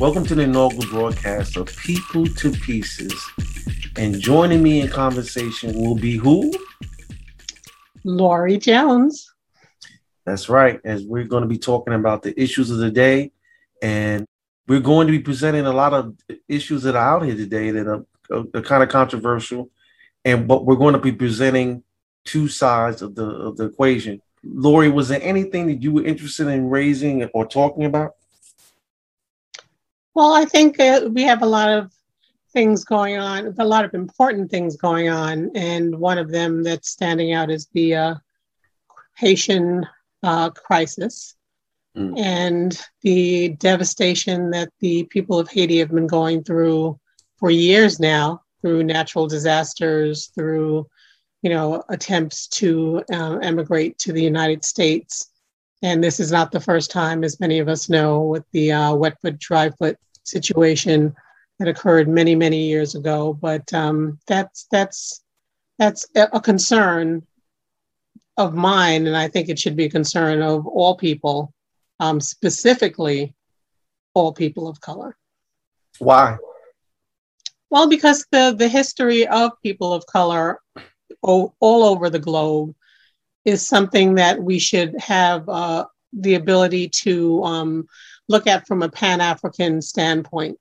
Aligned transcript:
Welcome 0.00 0.24
to 0.26 0.36
the 0.36 0.42
inaugural 0.42 0.88
broadcast 0.90 1.56
of 1.56 1.66
People 1.76 2.24
to 2.24 2.52
Pieces. 2.52 3.12
And 3.96 4.20
joining 4.20 4.62
me 4.62 4.80
in 4.80 4.88
conversation 4.88 5.76
will 5.76 5.96
be 5.96 6.16
who? 6.16 6.52
Lori 8.04 8.58
Jones. 8.58 9.28
That's 10.24 10.48
right, 10.48 10.80
as 10.84 11.02
we're 11.02 11.24
going 11.24 11.42
to 11.42 11.48
be 11.48 11.58
talking 11.58 11.94
about 11.94 12.22
the 12.22 12.40
issues 12.40 12.70
of 12.70 12.78
the 12.78 12.92
day. 12.92 13.32
And 13.82 14.24
we're 14.68 14.78
going 14.78 15.08
to 15.08 15.10
be 15.10 15.18
presenting 15.18 15.66
a 15.66 15.72
lot 15.72 15.92
of 15.92 16.14
issues 16.46 16.84
that 16.84 16.94
are 16.94 17.16
out 17.16 17.24
here 17.24 17.34
today 17.34 17.72
that 17.72 17.88
are, 17.88 18.04
are, 18.30 18.44
are 18.54 18.62
kind 18.62 18.84
of 18.84 18.90
controversial. 18.90 19.68
And 20.24 20.46
but 20.46 20.64
we're 20.64 20.76
going 20.76 20.94
to 20.94 21.00
be 21.00 21.10
presenting 21.10 21.82
two 22.24 22.46
sides 22.46 23.02
of 23.02 23.16
the 23.16 23.26
of 23.26 23.56
the 23.56 23.64
equation. 23.64 24.22
Lori, 24.44 24.90
was 24.90 25.08
there 25.08 25.20
anything 25.24 25.66
that 25.66 25.82
you 25.82 25.90
were 25.90 26.04
interested 26.04 26.46
in 26.46 26.70
raising 26.70 27.24
or 27.34 27.44
talking 27.44 27.84
about? 27.84 28.12
Well, 30.18 30.32
I 30.34 30.46
think 30.46 30.80
uh, 30.80 31.08
we 31.12 31.22
have 31.22 31.42
a 31.42 31.46
lot 31.46 31.68
of 31.68 31.92
things 32.52 32.82
going 32.82 33.18
on, 33.18 33.54
a 33.56 33.64
lot 33.64 33.84
of 33.84 33.94
important 33.94 34.50
things 34.50 34.76
going 34.76 35.08
on, 35.08 35.52
and 35.54 35.96
one 35.96 36.18
of 36.18 36.32
them 36.32 36.64
that's 36.64 36.90
standing 36.90 37.32
out 37.34 37.52
is 37.52 37.68
the 37.72 37.94
uh, 37.94 38.14
Haitian 39.16 39.86
uh, 40.24 40.50
crisis 40.50 41.36
mm. 41.96 42.18
and 42.18 42.82
the 43.02 43.50
devastation 43.60 44.50
that 44.50 44.72
the 44.80 45.04
people 45.04 45.38
of 45.38 45.48
Haiti 45.48 45.78
have 45.78 45.92
been 45.92 46.08
going 46.08 46.42
through 46.42 46.98
for 47.36 47.48
years 47.48 48.00
now, 48.00 48.42
through 48.60 48.82
natural 48.82 49.28
disasters, 49.28 50.32
through 50.34 50.88
you 51.42 51.50
know 51.50 51.84
attempts 51.90 52.48
to 52.58 53.04
uh, 53.12 53.38
emigrate 53.40 53.98
to 53.98 54.12
the 54.12 54.24
United 54.24 54.64
States. 54.64 55.30
And 55.80 56.02
this 56.02 56.18
is 56.18 56.32
not 56.32 56.50
the 56.50 56.58
first 56.58 56.90
time, 56.90 57.22
as 57.22 57.38
many 57.38 57.60
of 57.60 57.68
us 57.68 57.88
know, 57.88 58.22
with 58.22 58.42
the 58.50 58.72
uh, 58.72 58.96
wet 58.96 59.20
foot, 59.22 59.38
dry 59.38 59.70
foot 59.70 59.96
situation 60.30 61.14
that 61.58 61.68
occurred 61.68 62.08
many 62.08 62.34
many 62.34 62.68
years 62.68 62.94
ago 62.94 63.32
but 63.32 63.72
um, 63.74 64.18
that's 64.26 64.66
that's 64.70 65.22
that's 65.78 66.06
a 66.14 66.40
concern 66.40 67.24
of 68.36 68.54
mine 68.54 69.06
and 69.06 69.16
i 69.16 69.28
think 69.28 69.48
it 69.48 69.58
should 69.58 69.76
be 69.76 69.84
a 69.84 69.90
concern 69.90 70.42
of 70.42 70.66
all 70.66 70.96
people 70.96 71.52
um, 72.00 72.20
specifically 72.20 73.34
all 74.14 74.32
people 74.32 74.68
of 74.68 74.80
color. 74.80 75.16
Why? 75.98 76.36
Well 77.70 77.88
because 77.88 78.26
the 78.32 78.54
the 78.56 78.68
history 78.68 79.26
of 79.26 79.52
people 79.62 79.92
of 79.92 80.06
color 80.06 80.60
all, 81.22 81.54
all 81.60 81.84
over 81.84 82.08
the 82.10 82.18
globe 82.18 82.74
is 83.44 83.66
something 83.66 84.14
that 84.14 84.42
we 84.42 84.58
should 84.58 84.98
have 84.98 85.48
uh, 85.48 85.84
the 86.12 86.34
ability 86.34 86.88
to 86.88 87.42
um, 87.44 87.88
look 88.28 88.46
at 88.46 88.66
from 88.66 88.82
a 88.82 88.88
Pan 88.88 89.20
African 89.20 89.82
standpoint. 89.82 90.58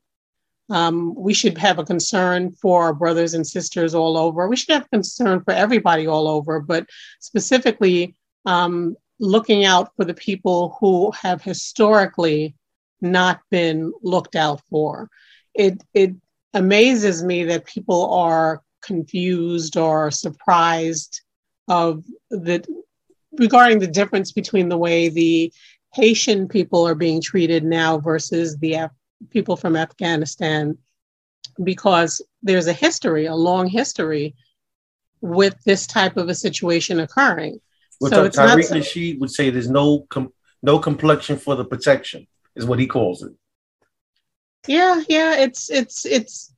Um, 0.70 1.16
we 1.16 1.34
should 1.34 1.58
have 1.58 1.80
a 1.80 1.86
concern 1.86 2.52
for 2.52 2.84
our 2.84 2.94
brothers 2.94 3.34
and 3.34 3.48
sisters 3.48 3.96
all 3.96 4.18
over. 4.18 4.48
We 4.48 4.58
should 4.58 4.74
have 4.74 4.90
concern 4.90 5.42
for 5.44 5.54
everybody 5.54 6.08
all 6.08 6.28
over, 6.28 6.60
but 6.60 6.88
specifically 7.20 8.16
um, 8.46 8.96
looking 9.20 9.66
out 9.66 9.96
for 9.96 10.04
the 10.04 10.14
people 10.14 10.78
who 10.80 11.12
have 11.12 11.42
historically 11.42 12.56
not 13.02 13.42
been 13.50 13.94
looked 14.02 14.36
out 14.36 14.62
for. 14.70 15.10
It, 15.54 15.82
it 15.94 16.16
amazes 16.54 17.24
me 17.24 17.46
that 17.46 17.66
people 17.66 18.14
are 18.14 18.62
confused 18.82 19.78
or 19.78 20.12
surprised 20.12 21.22
of 21.68 22.04
the 22.30 22.64
regarding 23.34 23.80
the 23.80 23.88
difference 23.88 24.32
between 24.32 24.70
the 24.70 24.78
way 24.78 25.10
the 25.10 25.52
Haitian 25.94 26.48
people 26.48 26.88
are 26.88 26.96
being 26.96 27.22
treated 27.22 27.64
now 27.64 28.00
versus 28.00 28.58
the 28.58 28.74
Af- 28.76 28.92
people 29.30 29.56
from 29.56 29.76
Afghanistan 29.76 30.78
because 31.64 32.22
there's 32.44 32.68
a 32.68 32.74
history, 32.74 33.26
a 33.26 33.36
long 33.36 33.68
history 33.68 34.36
with 35.22 35.56
this 35.66 35.88
type 35.88 36.18
of 36.18 36.30
a 36.30 36.36
situation 36.36 37.00
occurring. 37.00 37.60
Well, 38.00 38.12
so 38.12 38.30
Ty- 38.30 38.56
Tariq 38.56 38.72
Nasheed 38.72 39.20
would 39.20 39.32
say 39.32 39.50
there's 39.50 39.70
no 39.70 40.02
com- 40.10 40.34
no 40.62 40.80
complexion 40.80 41.38
for 41.38 41.56
the 41.56 41.66
protection, 41.66 42.28
is 42.56 42.66
what 42.66 42.80
he 42.80 42.88
calls 42.88 43.24
it. 43.24 43.34
Yeah, 44.68 45.02
yeah, 45.08 45.38
it's 45.38 45.70
it's 45.72 46.06
it's 46.06 46.54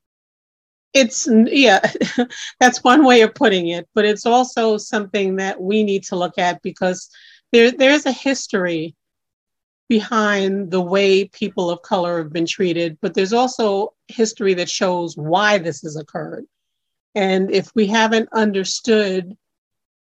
it's 0.93 1.27
yeah, 1.31 1.79
that's 2.59 2.83
one 2.83 3.05
way 3.05 3.21
of 3.21 3.35
putting 3.35 3.69
it, 3.69 3.87
but 3.93 4.05
it's 4.05 4.25
also 4.25 4.77
something 4.77 5.37
that 5.37 5.61
we 5.61 5.83
need 5.83 6.03
to 6.05 6.15
look 6.15 6.37
at 6.37 6.61
because 6.61 7.09
there 7.51 7.71
there's 7.71 8.05
a 8.05 8.11
history 8.11 8.95
behind 9.89 10.69
the 10.69 10.79
way 10.81 11.25
people 11.25 11.69
of 11.69 11.81
color 11.81 12.19
have 12.19 12.31
been 12.31 12.45
treated, 12.45 12.97
but 13.01 13.15
there's 13.15 13.33
also 13.33 13.93
history 14.07 14.53
that 14.53 14.69
shows 14.69 15.17
why 15.17 15.57
this 15.57 15.81
has 15.81 15.97
occurred. 15.97 16.45
And 17.15 17.51
if 17.51 17.71
we 17.75 17.87
haven't 17.87 18.29
understood 18.31 19.35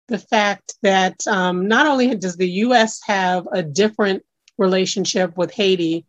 the 0.07 0.17
fact 0.17 0.75
that 0.81 1.27
um, 1.27 1.67
not 1.67 1.85
only 1.85 2.15
does 2.15 2.37
the 2.37 2.49
US 2.49 3.01
have 3.05 3.45
a 3.51 3.61
different 3.61 4.23
relationship 4.57 5.37
with 5.37 5.51
Haiti, 5.51 6.05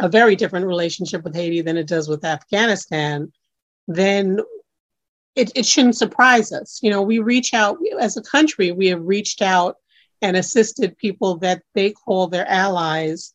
a 0.00 0.08
very 0.08 0.34
different 0.34 0.66
relationship 0.66 1.22
with 1.22 1.34
Haiti 1.34 1.62
than 1.62 1.76
it 1.76 1.86
does 1.86 2.08
with 2.08 2.24
Afghanistan, 2.24 3.32
then 3.86 4.40
it, 5.36 5.52
it 5.54 5.64
shouldn't 5.64 5.96
surprise 5.96 6.52
us. 6.52 6.80
You 6.82 6.90
know, 6.90 7.02
we 7.02 7.20
reach 7.20 7.54
out 7.54 7.78
as 8.00 8.16
a 8.16 8.22
country, 8.22 8.72
we 8.72 8.88
have 8.88 9.02
reached 9.02 9.42
out 9.42 9.76
and 10.22 10.36
assisted 10.36 10.96
people 10.96 11.38
that 11.38 11.62
they 11.74 11.90
call 11.90 12.28
their 12.28 12.48
allies, 12.48 13.34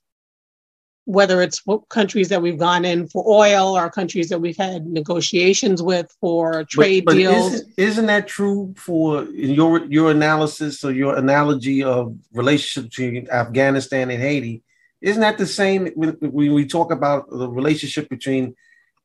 whether 1.06 1.42
it's 1.42 1.64
countries 1.90 2.30
that 2.30 2.42
we've 2.42 2.58
gone 2.58 2.86
in 2.86 3.08
for 3.08 3.24
oil 3.28 3.78
or 3.78 3.90
countries 3.90 4.30
that 4.30 4.40
we've 4.40 4.58
had 4.58 4.86
negotiations 4.86 5.82
with 5.82 6.16
for 6.20 6.64
trade 6.66 7.06
but, 7.06 7.12
but 7.12 7.18
deals. 7.18 7.54
Isn't, 7.54 7.74
isn't, 7.78 8.06
that 8.08 8.28
true 8.28 8.74
for 8.78 9.24
your 9.26 9.86
your 9.86 10.12
analysis 10.12 10.84
or 10.84 10.92
your 10.92 11.18
analogy 11.18 11.84
of 11.84 12.16
relationship 12.34 12.90
between 12.90 13.30
Afghanistan 13.30 14.10
and 14.12 14.22
Haiti? 14.22 14.64
Isn't 15.02 15.22
that 15.22 15.38
the 15.38 15.48
same 15.48 15.88
when, 15.96 16.12
when 16.22 16.54
we 16.54 16.66
talk 16.66 16.92
about 16.92 17.30
the 17.30 17.50
relationship 17.50 18.08
between 18.10 18.56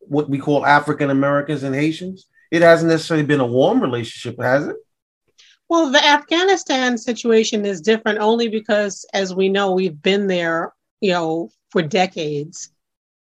what 0.01 0.29
we 0.29 0.39
call 0.39 0.67
African 0.67 1.11
Americans 1.11 1.63
and 1.63 1.75
Haitians? 1.75 2.27
It 2.51 2.63
hasn't 2.63 2.91
necessarily 2.91 3.27
been 3.27 3.41
a 3.41 3.47
warm 3.47 3.81
relationship, 3.81 4.41
has 4.41 4.69
it? 4.69 4.77
Well, 5.69 5.91
the 5.91 6.05
Afghanistan 6.05 6.97
situation 6.97 7.67
is 7.67 7.81
different 7.81 8.21
only 8.21 8.49
because, 8.49 9.05
as 9.13 9.35
we 9.35 9.49
know, 9.49 9.73
we've 9.73 10.01
been 10.01 10.29
there, 10.29 10.73
you 11.01 11.11
know, 11.11 11.51
for 11.71 11.83
decades, 11.83 12.71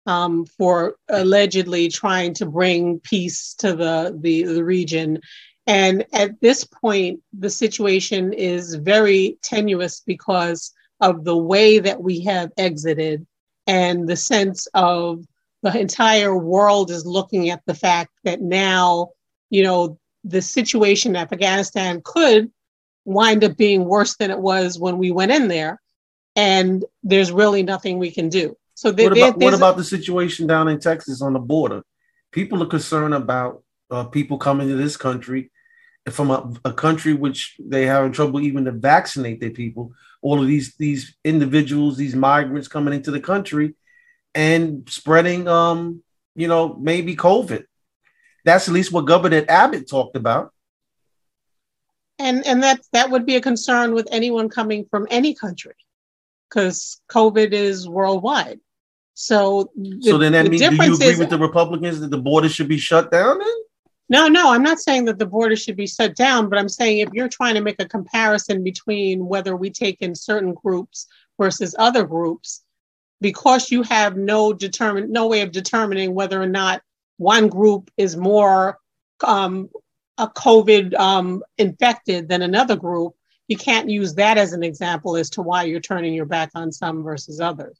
um, 0.05 0.45
for 0.45 0.95
allegedly 1.09 1.89
trying 1.89 2.33
to 2.35 2.45
bring 2.45 2.99
peace 3.01 3.53
to 3.55 3.75
the, 3.75 4.17
the, 4.21 4.43
the 4.43 4.63
region. 4.63 5.19
And 5.67 6.05
at 6.13 6.39
this 6.39 6.63
point, 6.63 7.19
the 7.37 7.49
situation 7.49 8.33
is 8.33 8.73
very 8.75 9.37
tenuous 9.43 10.01
because 10.05 10.73
of 11.01 11.25
the 11.25 11.37
way 11.37 11.79
that 11.79 12.01
we 12.01 12.21
have 12.21 12.51
exited 12.57 13.27
and 13.67 14.07
the 14.07 14.15
sense 14.15 14.67
of 14.73 15.23
the 15.61 15.77
entire 15.77 16.35
world 16.35 16.89
is 16.89 17.05
looking 17.05 17.49
at 17.49 17.61
the 17.65 17.75
fact 17.75 18.11
that 18.23 18.41
now, 18.41 19.09
you 19.51 19.61
know, 19.61 19.98
the 20.23 20.41
situation 20.41 21.15
in 21.15 21.21
Afghanistan 21.21 22.01
could 22.03 22.51
wind 23.05 23.43
up 23.43 23.57
being 23.57 23.85
worse 23.85 24.15
than 24.17 24.31
it 24.31 24.39
was 24.39 24.79
when 24.79 24.97
we 24.97 25.11
went 25.11 25.31
in 25.31 25.47
there. 25.47 25.81
And 26.35 26.85
there's 27.03 27.31
really 27.31 27.63
nothing 27.63 27.97
we 27.97 28.11
can 28.11 28.29
do. 28.29 28.55
So 28.75 28.91
what, 28.93 29.17
about, 29.17 29.37
what 29.37 29.53
about 29.53 29.77
the 29.77 29.83
situation 29.83 30.47
down 30.47 30.69
in 30.69 30.79
Texas 30.79 31.21
on 31.21 31.33
the 31.33 31.39
border? 31.39 31.83
People 32.31 32.63
are 32.63 32.67
concerned 32.67 33.13
about 33.13 33.63
uh, 33.91 34.05
people 34.05 34.37
coming 34.37 34.69
to 34.69 34.75
this 34.75 34.95
country 34.95 35.51
from 36.09 36.31
a, 36.31 36.53
a, 36.63 36.73
country 36.73 37.13
which 37.13 37.55
they 37.59 37.85
having 37.85 38.11
trouble 38.11 38.39
even 38.39 38.65
to 38.65 38.71
vaccinate 38.71 39.39
their 39.39 39.49
people. 39.49 39.91
All 40.21 40.41
of 40.41 40.47
these 40.47 40.75
these 40.75 41.15
individuals, 41.23 41.97
these 41.97 42.15
migrants 42.15 42.67
coming 42.67 42.93
into 42.93 43.11
the 43.11 43.19
country 43.19 43.75
and 44.33 44.87
spreading, 44.89 45.47
um, 45.47 46.03
you 46.35 46.47
know, 46.47 46.75
maybe 46.79 47.15
COVID. 47.15 47.65
That's 48.45 48.67
at 48.67 48.73
least 48.73 48.91
what 48.91 49.05
Governor 49.05 49.45
Abbott 49.47 49.89
talked 49.89 50.15
about. 50.15 50.53
And 52.17 52.45
and 52.45 52.63
that 52.63 52.81
that 52.93 53.09
would 53.11 53.25
be 53.25 53.37
a 53.37 53.41
concern 53.41 53.93
with 53.93 54.07
anyone 54.11 54.49
coming 54.49 54.85
from 54.89 55.07
any 55.09 55.33
country, 55.33 55.75
because 56.49 57.01
COVID 57.09 57.53
is 57.53 57.87
worldwide. 57.87 58.59
So, 59.13 59.71
the, 59.75 60.01
so 60.01 60.17
then 60.17 60.31
that 60.31 60.43
the 60.43 60.49
means 60.49 60.61
do 60.61 60.75
you 60.75 60.93
agree 60.95 61.07
is, 61.07 61.19
with 61.19 61.29
the 61.29 61.37
Republicans 61.37 61.99
that 61.99 62.09
the 62.09 62.17
border 62.17 62.49
should 62.49 62.67
be 62.67 62.77
shut 62.77 63.11
down? 63.11 63.39
Then? 63.39 63.47
No, 64.09 64.27
no, 64.27 64.51
I'm 64.51 64.63
not 64.63 64.79
saying 64.79 65.05
that 65.05 65.19
the 65.19 65.25
border 65.25 65.55
should 65.55 65.75
be 65.75 65.87
shut 65.87 66.15
down, 66.15 66.49
but 66.49 66.57
I'm 66.57 66.69
saying 66.69 66.99
if 66.99 67.09
you're 67.13 67.29
trying 67.29 67.55
to 67.55 67.61
make 67.61 67.81
a 67.81 67.87
comparison 67.87 68.63
between 68.63 69.27
whether 69.27 69.55
we 69.55 69.69
take 69.69 70.01
in 70.01 70.15
certain 70.15 70.53
groups 70.53 71.07
versus 71.39 71.75
other 71.77 72.05
groups, 72.05 72.63
because 73.21 73.71
you 73.71 73.83
have 73.83 74.17
no 74.17 74.51
determine 74.51 75.11
no 75.11 75.27
way 75.27 75.41
of 75.41 75.51
determining 75.51 76.15
whether 76.15 76.41
or 76.41 76.47
not 76.47 76.81
one 77.19 77.49
group 77.49 77.91
is 77.97 78.17
more 78.17 78.79
um, 79.23 79.69
a 80.17 80.27
COVID 80.27 80.97
um, 80.97 81.43
infected 81.57 82.27
than 82.29 82.41
another 82.41 82.75
group, 82.75 83.13
you 83.47 83.57
can't 83.57 83.89
use 83.89 84.15
that 84.15 84.37
as 84.37 84.53
an 84.53 84.63
example 84.63 85.15
as 85.15 85.29
to 85.31 85.41
why 85.41 85.63
you're 85.63 85.79
turning 85.79 86.13
your 86.13 86.25
back 86.25 86.49
on 86.55 86.71
some 86.71 87.03
versus 87.03 87.39
others. 87.39 87.77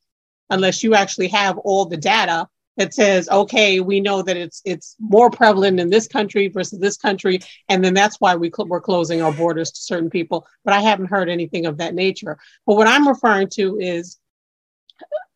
unless 0.50 0.84
you 0.84 0.96
actually 0.96 1.28
have 1.28 1.58
all 1.60 1.86
the 1.86 1.98
data 1.98 2.48
that 2.78 2.94
says, 2.94 3.28
okay, 3.30 3.82
we 3.82 4.00
know 4.00 4.22
that 4.22 4.38
it's 4.38 4.62
it's 4.64 4.96
more 5.00 5.30
prevalent 5.30 5.80
in 5.80 5.90
this 5.90 6.08
country 6.08 6.48
versus 6.48 6.80
this 6.80 6.98
country, 6.98 7.40
and 7.68 7.84
then 7.84 7.94
that's 7.94 8.22
why 8.22 8.36
we 8.36 8.50
cl- 8.56 8.68
we're 8.68 8.80
closing 8.80 9.22
our 9.22 9.34
borders 9.34 9.72
to 9.72 9.82
certain 9.82 10.10
people. 10.10 10.48
But 10.64 10.74
I 10.74 10.82
haven't 10.82 11.08
heard 11.08 11.30
anything 11.30 11.66
of 11.66 11.78
that 11.78 11.94
nature. 11.94 12.38
But 12.66 12.76
what 12.76 12.88
I'm 12.88 13.08
referring 13.08 13.50
to 13.56 13.78
is 13.80 14.18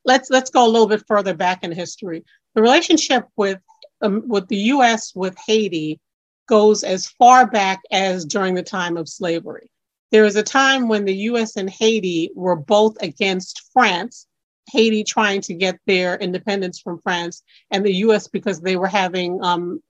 let's 0.06 0.30
let's 0.30 0.52
go 0.52 0.66
a 0.66 0.70
little 0.70 0.88
bit 0.88 1.04
further 1.06 1.34
back 1.34 1.64
in 1.64 1.72
history. 1.74 2.24
The 2.56 2.62
relationship 2.62 3.28
with 3.36 3.60
um, 4.04 4.24
with 4.28 4.48
the 4.48 4.58
U.S. 4.58 5.14
with 5.16 5.36
Haiti 5.48 6.00
goes 6.48 6.84
as 6.84 7.08
far 7.08 7.48
back 7.48 7.82
as 7.92 8.26
during 8.26 8.54
the 8.54 8.64
time 8.64 8.98
of 8.98 9.10
slavery. 9.10 9.70
There 10.12 10.24
was 10.24 10.36
a 10.36 10.44
time 10.44 10.88
when 10.88 11.06
the 11.06 11.16
US 11.32 11.56
and 11.56 11.70
Haiti 11.70 12.30
were 12.36 12.56
both 12.56 12.96
against 13.02 13.64
France, 13.74 14.28
Haiti 14.72 15.04
trying 15.04 15.42
to 15.42 15.54
get 15.54 15.80
their 15.88 16.18
independence 16.18 16.80
from 16.80 17.00
France, 17.00 17.42
and 17.72 17.84
the 17.84 17.96
US 18.06 18.28
because 18.28 18.62
they 18.62 18.76
were 18.76 18.88
having 18.88 19.44
um, 19.44 19.82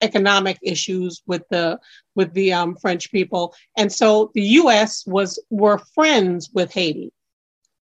economic 0.00 0.58
issues 0.62 1.22
with 1.26 1.42
the 1.50 1.78
with 2.16 2.32
the 2.32 2.52
um, 2.52 2.74
French 2.76 3.12
people, 3.12 3.54
and 3.76 3.92
so 3.92 4.32
the 4.34 4.42
U.S. 4.62 5.06
was 5.06 5.38
were 5.50 5.78
friends 5.94 6.50
with 6.52 6.72
Haiti. 6.72 7.12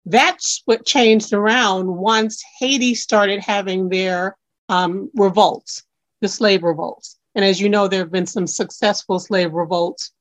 That's 0.05 0.63
what 0.65 0.85
changed 0.85 1.33
around 1.33 1.87
once 1.87 2.43
Haiti 2.61 2.95
started 2.95 3.41
having 3.41 3.89
their 3.89 4.37
um, 4.69 5.11
revolts, 5.15 5.85
the 6.21 6.29
slave 6.29 6.63
revolts. 6.63 7.19
And 7.35 7.45
as 7.45 7.61
you 7.61 7.69
know, 7.69 7.89
there 7.89 8.01
have 8.01 8.13
been 8.13 8.27
some 8.27 8.47
successful 8.47 9.19
slave 9.19 9.53
revolts 9.53 10.13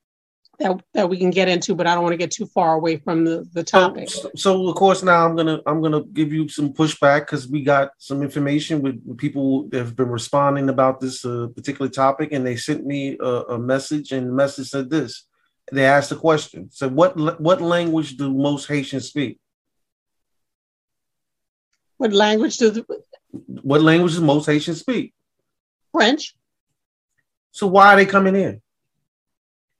that, 0.62 0.82
that 0.94 1.10
we 1.10 1.18
can 1.18 1.30
get 1.30 1.50
into, 1.50 1.76
but 1.76 1.88
I 1.88 1.94
don't 1.94 2.04
want 2.04 2.14
to 2.14 2.18
get 2.18 2.32
too 2.32 2.46
far 2.46 2.76
away 2.76 2.98
from 2.98 3.26
the, 3.26 3.48
the 3.54 3.64
topic. 3.64 4.10
So, 4.10 4.32
so 4.36 4.68
of 4.68 4.76
course 4.76 5.04
now 5.04 5.26
I'm 5.26 5.36
gonna 5.36 5.60
I'm 5.66 5.82
gonna 5.82 6.04
give 6.04 6.32
you 6.32 6.48
some 6.48 6.74
pushback 6.74 7.22
because 7.22 7.48
we 7.48 7.64
got 7.64 7.92
some 7.98 8.22
information 8.22 8.82
with, 8.82 9.02
with, 9.06 9.18
people 9.18 9.68
that 9.70 9.80
have 9.80 9.96
been 9.96 10.10
responding 10.10 10.70
about 10.70 11.00
this 11.00 11.26
uh, 11.26 11.48
particular 11.56 11.90
topic, 11.90 12.32
and 12.32 12.46
they 12.46 12.56
sent 12.56 12.86
me 12.86 13.18
a, 13.20 13.56
a, 13.56 13.60
message, 13.60 14.12
and 14.12 14.28
the 14.28 14.34
message 14.34 14.70
said 14.70 14.90
this. 14.90 15.26
They 15.72 15.86
asked 15.86 16.12
a 16.12 16.16
question. 16.16 16.70
So 16.72 16.88
what 16.90 17.18
what 17.40 17.62
language 17.62 18.18
do 18.18 18.32
most 18.32 18.68
Haitians 18.68 19.08
speak? 19.08 19.40
What 21.98 22.14
language 22.14 22.58
do 22.58 22.72
the, 22.72 22.86
what 23.32 23.82
language 23.82 24.14
does 24.14 24.22
most 24.22 24.46
Haitians 24.46 24.80
speak? 24.80 25.14
French. 25.92 26.36
So 27.52 27.68
why 27.68 27.94
are 27.94 27.96
they 27.96 28.06
coming 28.06 28.36
in? 28.36 28.62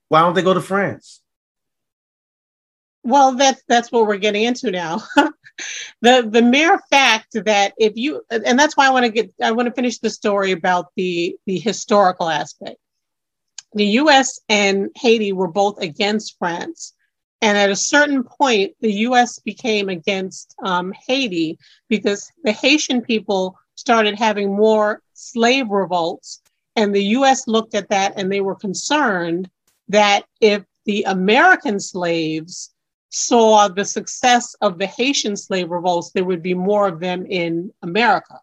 Why 0.08 0.20
don't 0.20 0.34
they 0.34 0.42
go 0.42 0.54
to 0.54 0.60
France? 0.60 1.20
Well, 3.02 3.34
that's 3.34 3.62
that's 3.66 3.90
what 3.90 4.06
we're 4.06 4.18
getting 4.18 4.44
into 4.44 4.70
now. 4.70 5.02
the 6.02 6.28
the 6.28 6.42
mere 6.42 6.78
fact 6.90 7.36
that 7.44 7.72
if 7.78 7.94
you 7.96 8.22
and 8.30 8.58
that's 8.58 8.76
why 8.76 8.86
I 8.86 8.90
want 8.90 9.06
to 9.06 9.10
get 9.10 9.32
I 9.42 9.52
want 9.52 9.68
to 9.68 9.74
finish 9.74 9.98
the 9.98 10.10
story 10.10 10.52
about 10.52 10.86
the 10.96 11.36
the 11.46 11.58
historical 11.58 12.28
aspect. 12.28 12.76
The 13.74 13.86
US 13.86 14.38
and 14.48 14.90
Haiti 14.96 15.32
were 15.32 15.48
both 15.48 15.80
against 15.80 16.36
France. 16.38 16.92
And 17.42 17.58
at 17.58 17.70
a 17.70 17.76
certain 17.76 18.22
point, 18.22 18.74
the 18.80 18.92
US 19.08 19.40
became 19.40 19.88
against 19.88 20.54
um, 20.62 20.94
Haiti 21.06 21.58
because 21.88 22.30
the 22.44 22.52
Haitian 22.52 23.02
people 23.02 23.58
started 23.74 24.16
having 24.16 24.56
more 24.56 25.02
slave 25.12 25.68
revolts 25.68 26.40
and 26.76 26.94
the 26.94 27.04
US 27.16 27.46
looked 27.46 27.74
at 27.74 27.88
that 27.90 28.14
and 28.16 28.30
they 28.30 28.40
were 28.40 28.54
concerned 28.54 29.50
that 29.88 30.24
if 30.40 30.64
the 30.84 31.02
American 31.02 31.78
slaves 31.80 32.70
saw 33.10 33.68
the 33.68 33.84
success 33.84 34.54
of 34.60 34.78
the 34.78 34.86
Haitian 34.86 35.36
slave 35.36 35.70
revolts, 35.70 36.12
there 36.12 36.24
would 36.24 36.42
be 36.42 36.54
more 36.54 36.88
of 36.88 37.00
them 37.00 37.26
in 37.26 37.70
America. 37.82 38.40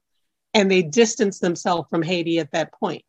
And 0.53 0.69
they 0.69 0.83
distanced 0.83 1.41
themselves 1.41 1.89
from 1.89 2.01
Haiti 2.01 2.39
at 2.39 2.51
that 2.51 2.71
point. 2.73 3.03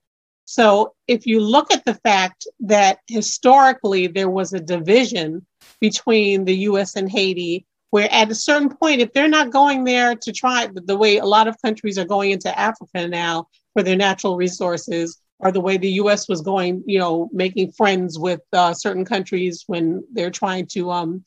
So 0.46 0.94
if 1.06 1.26
you 1.26 1.40
look 1.40 1.72
at 1.72 1.84
the 1.84 1.94
fact 1.94 2.46
that 2.60 3.00
historically 3.06 4.06
there 4.06 4.30
was 4.30 4.52
a 4.52 4.60
division 4.60 5.46
between 5.80 6.44
the 6.44 6.56
US 6.68 6.96
and 6.96 7.10
Haiti, 7.10 7.66
where 7.90 8.10
at 8.12 8.30
a 8.30 8.34
certain 8.34 8.68
point, 8.68 9.00
if 9.00 9.12
they're 9.12 9.28
not 9.28 9.50
going 9.50 9.84
there 9.84 10.14
to 10.14 10.32
try 10.32 10.68
the 10.72 10.96
way 10.96 11.18
a 11.18 11.24
lot 11.24 11.48
of 11.48 11.60
countries 11.62 11.98
are 11.98 12.04
going 12.04 12.30
into 12.30 12.56
Africa 12.58 13.08
now 13.08 13.46
for 13.72 13.82
their 13.82 13.96
natural 13.96 14.36
resources, 14.36 15.20
or 15.40 15.50
the 15.50 15.60
way 15.60 15.76
the 15.76 15.92
U.S. 15.92 16.28
was 16.28 16.42
going, 16.42 16.82
you 16.86 16.98
know, 16.98 17.30
making 17.32 17.72
friends 17.72 18.18
with 18.18 18.40
uh, 18.52 18.74
certain 18.74 19.04
countries 19.04 19.64
when 19.66 20.04
they're 20.12 20.30
trying 20.30 20.66
to 20.66 20.90
um, 20.90 21.24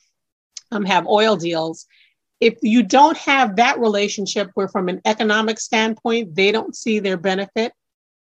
um, 0.71 0.85
have 0.85 1.07
oil 1.07 1.35
deals. 1.35 1.87
If 2.39 2.57
you 2.61 2.83
don't 2.83 3.17
have 3.17 3.55
that 3.55 3.79
relationship, 3.79 4.51
where 4.53 4.67
from 4.67 4.87
an 4.89 5.01
economic 5.05 5.59
standpoint, 5.59 6.35
they 6.35 6.51
don't 6.51 6.75
see 6.75 6.99
their 6.99 7.17
benefit 7.17 7.73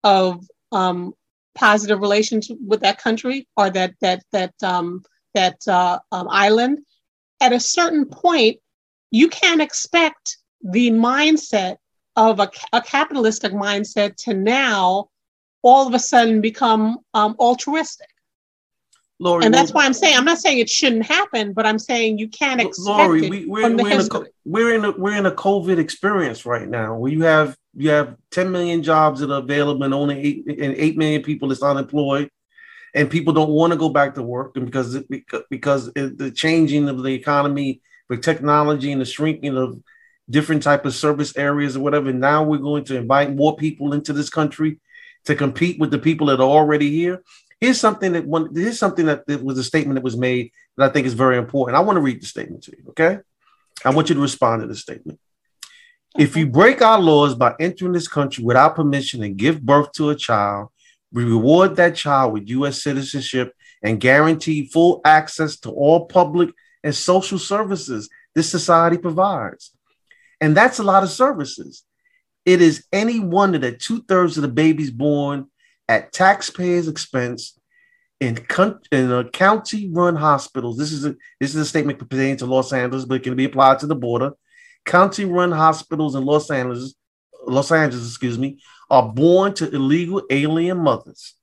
of 0.04 0.44
um, 0.72 1.14
positive 1.56 2.00
relations 2.00 2.50
with 2.66 2.82
that 2.82 3.00
country 3.00 3.48
or 3.58 3.70
that 3.70 3.94
that 4.02 4.24
that 4.32 4.54
um, 4.64 5.04
that 5.38 5.68
uh, 5.68 6.00
um, 6.12 6.28
island, 6.30 6.80
at 7.40 7.54
a 7.54 7.60
certain 7.60 8.06
point, 8.06 8.58
you 9.12 9.30
can't 9.30 9.62
expect 9.62 10.38
the 10.62 10.90
mindset 10.90 11.78
of 12.16 12.40
a, 12.40 12.50
a 12.74 12.82
capitalistic 12.82 13.54
mindset 13.54 14.16
to 14.16 14.34
now 14.34 15.10
all 15.62 15.88
of 15.88 15.94
a 15.94 16.00
sudden 16.00 16.42
become 16.42 16.98
um, 17.14 17.36
altruistic. 17.40 18.08
Lori, 19.20 19.46
and 19.46 19.54
that's 19.54 19.74
why 19.74 19.84
I'm 19.84 19.94
saying 19.94 20.16
I'm 20.16 20.26
not 20.26 20.38
saying 20.38 20.60
it 20.60 20.70
shouldn't 20.70 21.06
happen, 21.06 21.54
but 21.54 21.66
I'm 21.66 21.80
saying 21.80 22.20
you 22.20 22.28
can't 22.28 22.62
expect 22.62 22.88
Lori, 22.88 23.26
it 23.26 23.30
we, 23.32 23.46
we're, 23.46 23.62
from 23.64 23.78
the 23.78 23.84
we're, 23.84 23.96
in 24.00 24.06
a, 24.12 24.22
we're 24.46 24.76
in 24.76 24.86
a 24.86 24.92
we're 24.92 25.18
in 25.18 25.26
a 25.26 25.32
COVID 25.32 25.80
experience 25.80 26.46
right 26.46 26.68
now 26.68 26.96
where 26.96 27.12
you 27.12 27.24
have 27.24 27.58
you 27.76 27.90
have 27.90 28.16
10 28.32 28.52
million 28.52 28.84
jobs 28.84 29.20
that 29.22 29.32
are 29.32 29.40
available 29.40 29.84
and 29.84 29.94
only 29.94 30.20
eight 30.20 30.48
and 30.48 30.76
eight 30.76 30.98
million 30.98 31.24
people 31.24 31.48
that's 31.48 31.64
unemployed, 31.64 32.30
and 32.94 33.10
people 33.10 33.34
don't 33.34 33.50
want 33.50 33.74
to 33.74 33.80
go 33.80 33.90
back 33.90 34.16
to 34.16 34.24
work 34.24 34.56
and 34.56 34.66
because 34.66 34.96
it, 34.96 35.08
because 35.50 35.92
the 35.94 36.32
changing 36.36 36.90
of 36.90 37.04
the 37.04 37.14
economy 37.14 37.82
with 38.10 38.24
technology 38.24 38.92
and 38.92 39.02
the 39.02 39.06
shrinking 39.06 39.58
of 39.58 39.80
different 40.30 40.64
type 40.64 40.86
of 40.86 40.94
service 40.94 41.36
areas 41.38 41.78
or 41.78 41.82
whatever. 41.82 42.12
Now 42.12 42.44
we're 42.44 42.58
going 42.58 42.84
to 42.86 42.98
invite 42.98 43.36
more 43.36 43.56
people 43.56 43.94
into 43.94 44.14
this 44.14 44.30
country 44.30 44.80
to 45.26 45.36
compete 45.36 45.80
with 45.80 45.92
the 45.92 46.00
people 46.00 46.28
that 46.28 46.40
are 46.40 46.50
already 46.50 46.92
here. 46.92 47.24
Here's 47.60 47.80
something 47.80 48.14
that 48.14 48.26
one. 48.26 48.54
Here's 48.54 48.80
something 48.80 49.08
that, 49.08 49.26
that 49.28 49.44
was 49.44 49.58
a 49.58 49.64
statement 49.64 49.96
that 49.96 50.04
was 50.04 50.18
made 50.18 50.52
that 50.78 50.90
I 50.90 50.94
think 50.94 51.08
is 51.08 51.16
very 51.16 51.38
important. 51.38 51.76
I 51.78 51.82
want 51.82 51.98
to 51.98 52.02
read 52.02 52.22
the 52.22 52.28
statement 52.28 52.64
to 52.64 52.72
you. 52.72 52.90
Okay, 52.90 53.20
I 53.84 53.90
want 53.90 54.10
you 54.10 54.16
to 54.16 54.22
respond 54.22 54.62
to 54.62 54.68
the 54.68 54.76
statement. 54.76 55.20
If 56.18 56.36
you 56.36 56.48
break 56.48 56.82
our 56.82 57.00
laws 57.00 57.36
by 57.36 57.56
entering 57.60 57.94
this 57.94 58.08
country 58.08 58.44
without 58.44 58.76
permission 58.76 59.24
and 59.24 59.38
give 59.38 59.62
birth 59.62 59.92
to 59.94 60.10
a 60.10 60.16
child, 60.16 60.70
we 61.12 61.24
reward 61.24 61.76
that 61.76 61.96
child 61.96 62.34
with 62.34 62.50
U.S. 62.50 62.84
citizenship 62.84 63.54
and 63.82 64.00
guarantee 64.00 64.68
full 64.68 65.02
access 65.06 65.58
to 65.60 65.70
all 65.70 66.06
public 66.06 66.50
and 66.84 66.94
social 66.94 67.40
services 67.40 68.10
this 68.36 68.50
society 68.50 68.98
provides. 68.98 69.72
And 70.40 70.56
that's 70.56 70.80
a 70.80 70.84
lot 70.84 71.04
of 71.04 71.10
services. 71.10 71.84
It 72.46 72.62
is 72.62 72.86
any 72.94 73.20
wonder 73.20 73.58
that 73.60 73.80
two 73.80 74.04
thirds 74.04 74.38
of 74.38 74.44
the 74.44 74.48
babies 74.48 74.92
born 74.92 75.48
at 75.90 76.14
taxpayers' 76.14 76.88
expense 76.88 77.60
in, 78.20 78.38
in 78.92 79.12
uh, 79.12 79.24
county-run 79.34 80.16
hospitals. 80.16 80.78
This 80.78 80.92
is 80.92 81.06
a 81.06 81.16
this 81.40 81.56
is 81.56 81.62
a 81.62 81.66
statement 81.66 82.00
pertaining 82.00 82.38
to 82.38 82.46
Los 82.46 82.72
Angeles, 82.74 83.06
but 83.06 83.16
it 83.16 83.24
can 83.24 83.36
be 83.36 83.46
applied 83.46 83.80
to 83.80 83.88
the 83.88 83.96
border. 83.96 84.32
County-run 84.86 85.52
hospitals 85.52 86.16
in 86.16 86.26
Los 86.26 86.50
Angeles, 86.50 86.96
Los 87.46 87.72
Angeles, 87.72 88.08
excuse 88.08 88.38
me, 88.38 88.60
are 88.90 89.08
born 89.08 89.54
to 89.56 89.70
illegal 89.70 90.24
alien 90.30 90.78
mothers. 90.78 91.34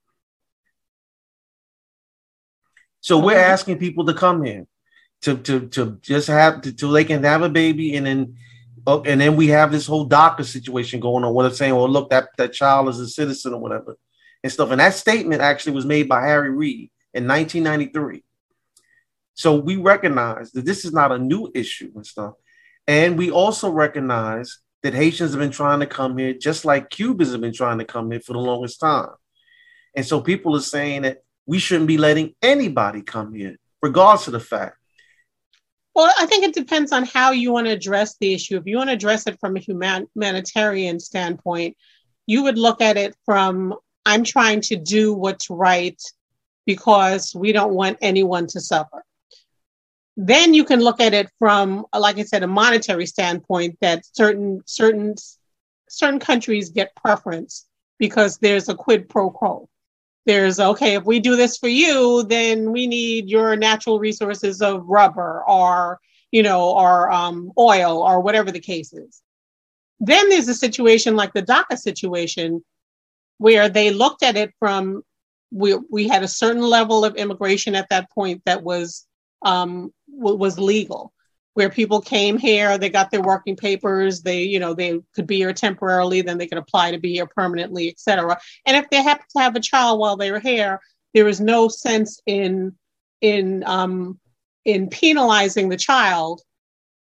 So 3.00 3.18
we're 3.18 3.38
asking 3.38 3.78
people 3.78 4.06
to 4.06 4.14
come 4.14 4.44
in 4.46 4.66
to 5.22 5.36
to 5.36 5.68
to 5.68 5.98
just 6.00 6.28
have 6.28 6.62
to, 6.62 6.72
till 6.72 6.90
they 6.90 7.04
can 7.04 7.22
have 7.22 7.42
a 7.42 7.48
baby 7.48 7.96
and 7.96 8.06
then 8.06 8.36
oh, 8.86 9.02
and 9.02 9.20
then 9.20 9.36
we 9.36 9.48
have 9.48 9.72
this 9.72 9.86
whole 9.86 10.08
DACA 10.08 10.44
situation 10.44 11.00
going 11.00 11.24
on 11.24 11.34
where 11.34 11.48
they're 11.48 11.56
saying, 11.56 11.74
well, 11.74 11.88
look, 11.88 12.10
that, 12.10 12.28
that 12.36 12.52
child 12.52 12.88
is 12.88 13.00
a 13.00 13.08
citizen 13.08 13.54
or 13.54 13.60
whatever 13.60 13.96
and 14.42 14.52
stuff. 14.52 14.70
And 14.70 14.80
that 14.80 14.94
statement 14.94 15.40
actually 15.40 15.72
was 15.72 15.86
made 15.86 16.08
by 16.08 16.26
Harry 16.26 16.50
Reid 16.50 16.90
in 17.12 17.26
1993. 17.26 18.22
So 19.34 19.56
we 19.56 19.76
recognize 19.76 20.52
that 20.52 20.64
this 20.64 20.84
is 20.84 20.92
not 20.92 21.12
a 21.12 21.18
new 21.18 21.50
issue 21.54 21.90
and 21.94 22.06
stuff. 22.06 22.34
And 22.86 23.18
we 23.18 23.30
also 23.30 23.70
recognize 23.70 24.58
that 24.84 24.94
Haitians 24.94 25.32
have 25.32 25.40
been 25.40 25.50
trying 25.50 25.80
to 25.80 25.86
come 25.86 26.16
here 26.16 26.32
just 26.32 26.64
like 26.64 26.90
Cubans 26.90 27.32
have 27.32 27.40
been 27.40 27.52
trying 27.52 27.78
to 27.78 27.84
come 27.84 28.10
here 28.12 28.20
for 28.20 28.34
the 28.34 28.38
longest 28.38 28.78
time. 28.78 29.10
And 29.96 30.06
so 30.06 30.20
people 30.20 30.54
are 30.54 30.60
saying 30.60 31.02
that 31.02 31.24
we 31.46 31.58
shouldn't 31.58 31.88
be 31.88 31.98
letting 31.98 32.34
anybody 32.40 33.02
come 33.02 33.34
here, 33.34 33.56
regardless 33.82 34.28
of 34.28 34.32
the 34.32 34.40
fact 34.40 34.78
well, 35.94 36.12
I 36.18 36.26
think 36.26 36.44
it 36.44 36.54
depends 36.54 36.90
on 36.92 37.04
how 37.04 37.30
you 37.30 37.52
want 37.52 37.68
to 37.68 37.72
address 37.72 38.16
the 38.18 38.34
issue. 38.34 38.56
If 38.56 38.66
you 38.66 38.76
want 38.76 38.90
to 38.90 38.94
address 38.94 39.26
it 39.28 39.38
from 39.38 39.56
a 39.56 39.60
human, 39.60 40.08
humanitarian 40.14 40.98
standpoint, 40.98 41.76
you 42.26 42.42
would 42.42 42.58
look 42.58 42.80
at 42.80 42.96
it 42.96 43.14
from 43.24 43.74
I'm 44.04 44.24
trying 44.24 44.60
to 44.62 44.76
do 44.76 45.14
what's 45.14 45.48
right 45.48 46.00
because 46.66 47.32
we 47.34 47.52
don't 47.52 47.74
want 47.74 47.98
anyone 48.00 48.46
to 48.48 48.60
suffer. 48.60 49.03
Then 50.16 50.54
you 50.54 50.64
can 50.64 50.80
look 50.80 51.00
at 51.00 51.14
it 51.14 51.28
from, 51.38 51.86
like 51.96 52.18
I 52.18 52.22
said, 52.22 52.42
a 52.42 52.48
monetary 52.48 53.06
standpoint 53.06 53.78
that 53.80 54.04
certain 54.12 54.62
certain 54.66 55.14
certain 55.88 56.20
countries 56.20 56.70
get 56.70 56.94
preference 56.96 57.66
because 57.98 58.38
there's 58.38 58.68
a 58.68 58.74
quid 58.74 59.08
pro 59.08 59.30
quo. 59.30 59.68
There's 60.26 60.60
okay, 60.60 60.94
if 60.94 61.04
we 61.04 61.20
do 61.20 61.36
this 61.36 61.58
for 61.58 61.68
you, 61.68 62.24
then 62.24 62.72
we 62.72 62.86
need 62.86 63.28
your 63.28 63.56
natural 63.56 63.98
resources 63.98 64.62
of 64.62 64.86
rubber 64.86 65.42
or 65.46 66.00
you 66.30 66.42
know, 66.42 66.70
or 66.70 67.12
um, 67.12 67.52
oil 67.56 68.02
or 68.02 68.18
whatever 68.18 68.50
the 68.50 68.58
case 68.58 68.92
is. 68.92 69.22
Then 70.00 70.28
there's 70.28 70.48
a 70.48 70.54
situation 70.54 71.14
like 71.14 71.32
the 71.32 71.44
DACA 71.44 71.78
situation 71.78 72.64
where 73.38 73.68
they 73.68 73.92
looked 73.92 74.24
at 74.24 74.36
it 74.36 74.52
from 74.58 75.02
we 75.52 75.74
we 75.90 76.08
had 76.08 76.24
a 76.24 76.28
certain 76.28 76.62
level 76.62 77.04
of 77.04 77.14
immigration 77.14 77.76
at 77.76 77.88
that 77.90 78.10
point 78.10 78.42
that 78.46 78.64
was 78.64 79.06
um, 79.44 79.92
w- 80.18 80.36
was 80.36 80.58
legal, 80.58 81.12
where 81.54 81.70
people 81.70 82.00
came 82.00 82.38
here, 82.38 82.76
they 82.78 82.88
got 82.88 83.10
their 83.10 83.22
working 83.22 83.56
papers, 83.56 84.22
they 84.22 84.42
you 84.42 84.58
know 84.58 84.74
they 84.74 85.00
could 85.14 85.26
be 85.26 85.36
here 85.36 85.52
temporarily, 85.52 86.20
then 86.20 86.38
they 86.38 86.46
could 86.46 86.58
apply 86.58 86.90
to 86.90 86.98
be 86.98 87.12
here 87.12 87.26
permanently, 87.26 87.88
etc. 87.88 88.38
And 88.66 88.76
if 88.76 88.90
they 88.90 89.02
happen 89.02 89.26
to 89.36 89.42
have 89.42 89.56
a 89.56 89.60
child 89.60 90.00
while 90.00 90.16
they 90.16 90.32
were 90.32 90.40
here, 90.40 90.80
there 91.12 91.24
was 91.24 91.40
no 91.40 91.68
sense 91.68 92.20
in 92.26 92.74
in 93.20 93.62
um, 93.66 94.18
in 94.64 94.88
penalizing 94.88 95.68
the 95.68 95.76
child 95.76 96.40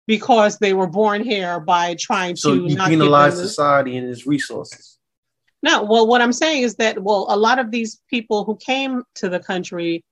because 0.08 0.58
they 0.58 0.74
were 0.74 0.88
born 0.88 1.24
here 1.24 1.60
by 1.60 1.96
trying 1.96 2.36
so 2.36 2.56
to 2.56 2.68
you 2.68 2.78
penalize 2.78 3.38
society 3.38 3.98
and 3.98 4.10
its 4.10 4.28
resources. 4.28 4.98
No, 5.64 5.84
well, 5.84 6.08
what 6.08 6.22
I'm 6.22 6.34
saying 6.34 6.64
is 6.64 6.76
that 6.76 7.02
well, 7.02 7.28
a 7.30 7.38
lot 7.38 7.60
of 7.60 7.72
these 7.72 8.02
people 8.10 8.44
who 8.44 8.58
came 8.58 9.04
to 9.16 9.30
the 9.30 9.40
country 9.40 10.04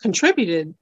contributed 0.00 0.74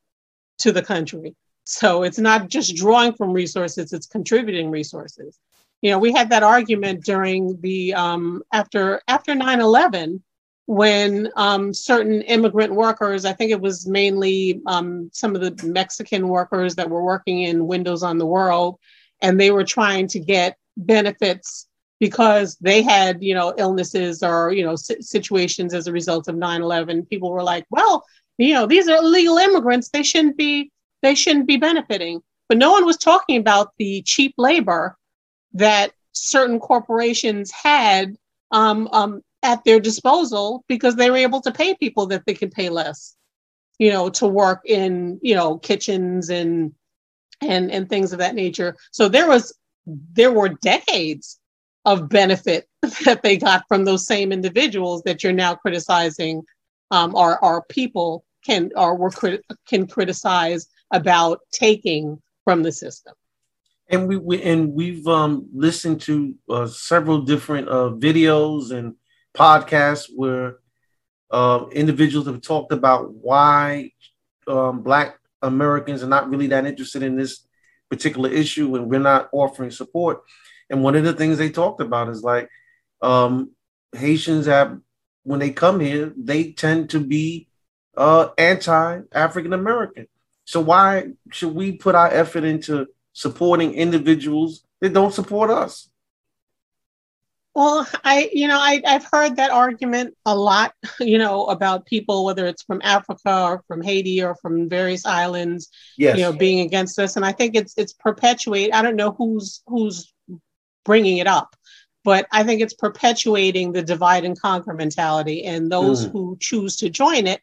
to 0.58 0.72
the 0.72 0.82
country. 0.82 1.34
So 1.64 2.02
it's 2.02 2.18
not 2.18 2.48
just 2.48 2.76
drawing 2.76 3.14
from 3.14 3.32
resources; 3.32 3.92
it's 3.92 4.06
contributing 4.06 4.70
resources. 4.70 5.38
You 5.82 5.90
know, 5.90 5.98
we 5.98 6.12
had 6.12 6.30
that 6.30 6.42
argument 6.42 7.04
during 7.04 7.60
the 7.60 7.94
um, 7.94 8.42
after 8.52 9.02
after 9.08 9.34
9/11 9.34 10.20
when 10.66 11.28
um, 11.36 11.72
certain 11.72 12.22
immigrant 12.22 12.74
workers, 12.74 13.24
I 13.24 13.32
think 13.32 13.52
it 13.52 13.60
was 13.60 13.86
mainly 13.86 14.60
um, 14.66 15.10
some 15.12 15.36
of 15.36 15.40
the 15.40 15.66
Mexican 15.66 16.28
workers 16.28 16.74
that 16.74 16.90
were 16.90 17.04
working 17.04 17.42
in 17.42 17.68
Windows 17.68 18.02
on 18.02 18.18
the 18.18 18.26
World, 18.26 18.78
and 19.22 19.40
they 19.40 19.52
were 19.52 19.64
trying 19.64 20.08
to 20.08 20.20
get 20.20 20.58
benefits 20.76 21.68
because 22.00 22.56
they 22.60 22.82
had, 22.82 23.22
you 23.22 23.34
know, 23.34 23.54
illnesses 23.56 24.22
or, 24.22 24.52
you 24.52 24.64
know, 24.64 24.76
situations 24.76 25.72
as 25.72 25.86
a 25.86 25.92
result 25.92 26.28
of 26.28 26.34
9-11. 26.34 27.08
People 27.08 27.30
were 27.30 27.42
like, 27.42 27.64
well, 27.70 28.04
you 28.38 28.54
know, 28.54 28.66
these 28.66 28.88
are 28.88 28.96
illegal 28.96 29.38
immigrants. 29.38 29.88
They 29.88 30.02
shouldn't 30.02 30.36
be, 30.36 30.70
they 31.02 31.14
shouldn't 31.14 31.46
be 31.46 31.56
benefiting. 31.56 32.22
But 32.48 32.58
no 32.58 32.72
one 32.72 32.84
was 32.84 32.96
talking 32.96 33.40
about 33.40 33.72
the 33.78 34.02
cheap 34.02 34.34
labor 34.38 34.96
that 35.54 35.92
certain 36.12 36.60
corporations 36.60 37.50
had 37.50 38.16
um, 38.52 38.88
um, 38.92 39.22
at 39.42 39.64
their 39.64 39.80
disposal 39.80 40.64
because 40.68 40.96
they 40.96 41.10
were 41.10 41.16
able 41.16 41.40
to 41.42 41.52
pay 41.52 41.74
people 41.74 42.06
that 42.06 42.24
they 42.26 42.34
could 42.34 42.52
pay 42.52 42.68
less, 42.68 43.16
you 43.78 43.90
know, 43.90 44.08
to 44.10 44.26
work 44.26 44.62
in, 44.64 45.18
you 45.22 45.34
know, 45.34 45.58
kitchens 45.58 46.30
and 46.30 46.72
and 47.42 47.70
and 47.70 47.88
things 47.88 48.12
of 48.12 48.18
that 48.18 48.34
nature. 48.34 48.76
So 48.92 49.08
there 49.08 49.28
was 49.28 49.56
there 49.86 50.32
were 50.32 50.48
decades 50.48 51.38
of 51.84 52.08
benefit 52.08 52.68
that 53.04 53.22
they 53.22 53.36
got 53.36 53.64
from 53.68 53.84
those 53.84 54.06
same 54.06 54.32
individuals 54.32 55.02
that 55.02 55.22
you're 55.22 55.32
now 55.32 55.54
criticizing 55.54 56.42
um, 56.90 57.14
or 57.14 57.62
people 57.68 58.24
can 58.44 58.70
or 58.76 58.96
were 58.96 59.10
crit- 59.10 59.44
can 59.68 59.86
criticize 59.86 60.68
about 60.92 61.40
taking 61.52 62.20
from 62.44 62.62
the 62.62 62.72
system 62.72 63.14
and 63.88 64.08
we, 64.08 64.16
we 64.16 64.42
and 64.42 64.72
we've 64.72 65.06
um, 65.06 65.48
listened 65.54 66.00
to 66.02 66.34
uh, 66.48 66.66
several 66.66 67.22
different 67.22 67.68
uh, 67.68 67.90
videos 67.90 68.72
and 68.72 68.94
podcasts 69.34 70.10
where 70.14 70.58
uh, 71.30 71.66
individuals 71.72 72.26
have 72.26 72.40
talked 72.40 72.72
about 72.72 73.12
why 73.14 73.92
um, 74.48 74.82
Black 74.82 75.18
Americans 75.42 76.02
are 76.02 76.08
not 76.08 76.28
really 76.28 76.48
that 76.48 76.66
interested 76.66 77.02
in 77.02 77.16
this 77.16 77.46
particular 77.88 78.30
issue 78.30 78.74
and 78.74 78.90
we're 78.90 78.98
not 78.98 79.28
offering 79.32 79.70
support. 79.70 80.22
And 80.70 80.82
one 80.82 80.96
of 80.96 81.04
the 81.04 81.12
things 81.12 81.38
they 81.38 81.50
talked 81.50 81.80
about 81.80 82.08
is 82.08 82.22
like 82.22 82.48
um, 83.02 83.52
Haitians 83.94 84.46
have, 84.46 84.80
when 85.26 85.40
they 85.40 85.50
come 85.50 85.80
here, 85.80 86.12
they 86.16 86.52
tend 86.52 86.90
to 86.90 87.00
be 87.00 87.48
uh, 87.96 88.28
anti 88.38 89.00
African 89.12 89.52
American. 89.52 90.06
So 90.44 90.60
why 90.60 91.08
should 91.32 91.54
we 91.54 91.72
put 91.72 91.96
our 91.96 92.08
effort 92.08 92.44
into 92.44 92.86
supporting 93.12 93.74
individuals 93.74 94.64
that 94.80 94.92
don't 94.92 95.12
support 95.12 95.50
us? 95.50 95.88
Well, 97.56 97.88
I, 98.04 98.30
you 98.32 98.46
know, 98.46 98.58
I, 98.58 98.82
I've 98.86 99.06
heard 99.10 99.36
that 99.36 99.50
argument 99.50 100.14
a 100.26 100.36
lot, 100.36 100.74
you 101.00 101.18
know, 101.18 101.46
about 101.46 101.86
people, 101.86 102.24
whether 102.24 102.46
it's 102.46 102.62
from 102.62 102.80
Africa 102.84 103.44
or 103.44 103.64
from 103.66 103.82
Haiti 103.82 104.22
or 104.22 104.36
from 104.36 104.68
various 104.68 105.04
islands, 105.04 105.70
yes. 105.98 106.18
you 106.18 106.22
know, 106.22 106.32
being 106.34 106.60
against 106.60 106.98
us. 107.00 107.16
And 107.16 107.24
I 107.24 107.32
think 107.32 107.56
it's 107.56 107.74
it's 107.76 107.94
perpetuate. 107.94 108.72
I 108.72 108.82
don't 108.82 108.94
know 108.94 109.10
who's 109.10 109.62
who's 109.66 110.12
bringing 110.84 111.16
it 111.16 111.26
up, 111.26 111.56
but 112.06 112.28
I 112.30 112.44
think 112.44 112.62
it's 112.62 112.72
perpetuating 112.72 113.72
the 113.72 113.82
divide 113.82 114.24
and 114.24 114.40
conquer 114.40 114.72
mentality. 114.72 115.42
And 115.44 115.72
those 115.72 116.06
mm. 116.06 116.12
who 116.12 116.36
choose 116.40 116.76
to 116.76 116.88
join 116.88 117.26
it 117.26 117.40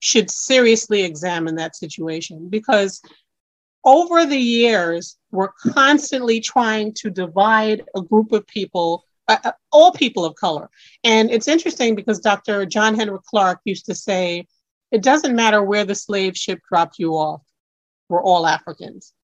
should 0.00 0.30
seriously 0.30 1.04
examine 1.04 1.54
that 1.54 1.74
situation 1.74 2.50
because 2.50 3.00
over 3.82 4.26
the 4.26 4.36
years, 4.36 5.16
we're 5.30 5.52
constantly 5.72 6.40
trying 6.40 6.92
to 6.96 7.08
divide 7.08 7.82
a 7.96 8.02
group 8.02 8.32
of 8.32 8.46
people 8.46 9.06
uh, 9.26 9.38
uh, 9.42 9.52
all 9.72 9.90
people 9.90 10.26
of 10.26 10.34
color. 10.34 10.68
And 11.02 11.30
it's 11.30 11.48
interesting 11.48 11.94
because 11.94 12.20
Dr. 12.20 12.66
John 12.66 12.94
Henrik 12.94 13.22
Clarke 13.22 13.60
used 13.64 13.86
to 13.86 13.94
say, 13.94 14.46
it 14.90 15.02
doesn't 15.02 15.34
matter 15.34 15.62
where 15.62 15.86
the 15.86 15.94
slave 15.94 16.36
ship 16.36 16.60
dropped 16.68 16.98
you 16.98 17.12
off, 17.12 17.40
we're 18.10 18.22
all 18.22 18.46
Africans. 18.46 19.14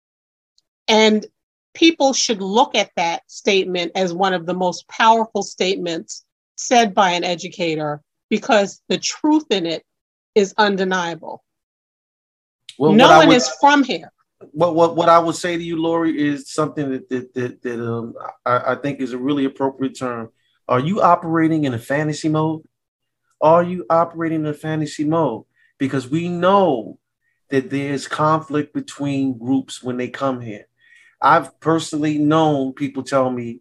And 0.88 1.26
people 1.74 2.12
should 2.12 2.40
look 2.40 2.74
at 2.74 2.90
that 2.96 3.22
statement 3.26 3.92
as 3.94 4.12
one 4.12 4.34
of 4.34 4.46
the 4.46 4.54
most 4.54 4.88
powerful 4.88 5.42
statements 5.42 6.24
said 6.56 6.94
by 6.94 7.10
an 7.10 7.24
educator 7.24 8.00
because 8.28 8.82
the 8.88 8.98
truth 8.98 9.46
in 9.50 9.66
it 9.66 9.84
is 10.34 10.54
undeniable. 10.56 11.42
Well, 12.78 12.92
no 12.92 13.08
one 13.16 13.28
would, 13.28 13.36
is 13.36 13.48
from 13.60 13.84
here 13.84 14.12
what 14.52 14.74
what 14.74 14.96
what 14.96 15.08
I 15.08 15.18
would 15.18 15.36
say 15.36 15.56
to 15.56 15.62
you, 15.62 15.80
Lori, 15.80 16.18
is 16.18 16.50
something 16.50 16.90
that 16.90 17.08
that 17.10 17.34
that, 17.34 17.62
that 17.62 17.80
um, 17.80 18.14
I, 18.44 18.72
I 18.72 18.74
think 18.76 19.00
is 19.00 19.12
a 19.12 19.18
really 19.18 19.44
appropriate 19.44 19.98
term. 19.98 20.30
Are 20.68 20.80
you 20.80 21.02
operating 21.02 21.64
in 21.64 21.74
a 21.74 21.78
fantasy 21.78 22.28
mode? 22.28 22.62
Are 23.40 23.62
you 23.62 23.86
operating 23.90 24.40
in 24.40 24.46
a 24.46 24.54
fantasy 24.54 25.04
mode? 25.04 25.44
Because 25.78 26.08
we 26.08 26.28
know 26.28 26.98
that 27.50 27.70
there's 27.70 28.06
conflict 28.06 28.72
between 28.72 29.38
groups 29.38 29.82
when 29.82 29.96
they 29.96 30.08
come 30.08 30.40
here. 30.40 30.66
I've 31.20 31.58
personally 31.60 32.18
known 32.18 32.72
people 32.72 33.02
tell 33.02 33.30
me 33.30 33.60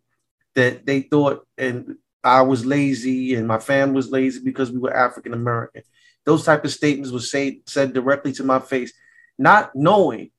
that 0.55 0.85
they 0.85 1.01
thought 1.01 1.45
and 1.57 1.97
I 2.23 2.41
was 2.41 2.65
lazy 2.65 3.35
and 3.35 3.47
my 3.47 3.59
family 3.59 3.95
was 3.95 4.11
lazy 4.11 4.41
because 4.43 4.71
we 4.71 4.79
were 4.79 4.95
African 4.95 5.33
American. 5.33 5.83
Those 6.25 6.45
type 6.45 6.65
of 6.65 6.71
statements 6.71 7.11
were 7.11 7.19
say, 7.19 7.61
said 7.65 7.93
directly 7.93 8.33
to 8.33 8.43
my 8.43 8.59
face, 8.59 8.93
not 9.37 9.71
knowing 9.75 10.31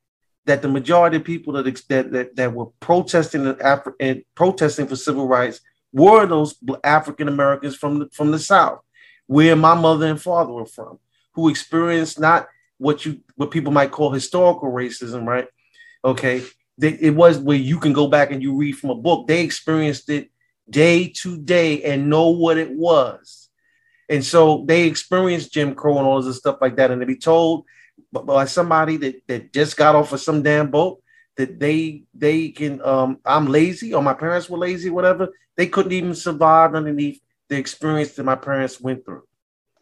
that 0.46 0.62
the 0.62 0.68
majority 0.68 1.16
of 1.16 1.24
people 1.24 1.54
that 1.54 1.64
that 1.88 2.12
that, 2.12 2.36
that 2.36 2.52
were 2.52 2.66
protesting 2.80 3.42
Afri- 3.54 3.94
and 4.00 4.22
protesting 4.34 4.86
for 4.86 4.96
civil 4.96 5.26
rights 5.26 5.60
were 5.92 6.26
those 6.26 6.54
African 6.84 7.28
Americans 7.28 7.76
from 7.76 8.00
the, 8.00 8.08
from 8.12 8.30
the 8.30 8.38
South, 8.38 8.80
where 9.26 9.56
my 9.56 9.74
mother 9.74 10.06
and 10.06 10.20
father 10.20 10.52
were 10.52 10.66
from, 10.66 10.98
who 11.34 11.48
experienced 11.48 12.20
not 12.20 12.48
what 12.78 13.04
you 13.04 13.20
what 13.36 13.50
people 13.50 13.72
might 13.72 13.90
call 13.90 14.10
historical 14.10 14.70
racism, 14.70 15.26
right? 15.26 15.48
Okay, 16.04 16.42
it 16.82 17.14
was 17.14 17.38
where 17.38 17.56
you 17.56 17.78
can 17.78 17.92
go 17.92 18.06
back 18.06 18.30
and 18.30 18.42
you 18.42 18.56
read 18.56 18.76
from 18.76 18.90
a 18.90 18.94
book. 18.94 19.26
They 19.26 19.42
experienced 19.42 20.08
it 20.08 20.30
day 20.68 21.08
to 21.08 21.38
day 21.38 21.82
and 21.82 22.08
know 22.08 22.30
what 22.30 22.58
it 22.58 22.70
was. 22.70 23.48
And 24.08 24.24
so 24.24 24.64
they 24.66 24.86
experienced 24.86 25.52
Jim 25.52 25.74
Crow 25.74 25.98
and 25.98 26.06
all 26.06 26.20
this 26.22 26.38
stuff 26.38 26.58
like 26.60 26.76
that. 26.76 26.90
And 26.90 27.00
to 27.00 27.06
be 27.06 27.16
told 27.16 27.64
by 28.12 28.44
somebody 28.46 28.96
that, 28.98 29.22
that 29.28 29.52
just 29.52 29.76
got 29.76 29.94
off 29.94 30.12
of 30.12 30.20
some 30.20 30.42
damn 30.42 30.70
boat 30.70 31.02
that 31.36 31.58
they 31.58 32.04
they 32.12 32.50
can 32.50 32.82
um 32.82 33.18
I'm 33.24 33.46
lazy 33.46 33.94
or 33.94 34.02
my 34.02 34.14
parents 34.14 34.50
were 34.50 34.58
lazy, 34.58 34.90
whatever, 34.90 35.28
they 35.56 35.66
couldn't 35.66 35.92
even 35.92 36.14
survive 36.14 36.74
underneath 36.74 37.20
the 37.48 37.56
experience 37.56 38.12
that 38.12 38.24
my 38.24 38.36
parents 38.36 38.80
went 38.80 39.04
through. 39.04 39.22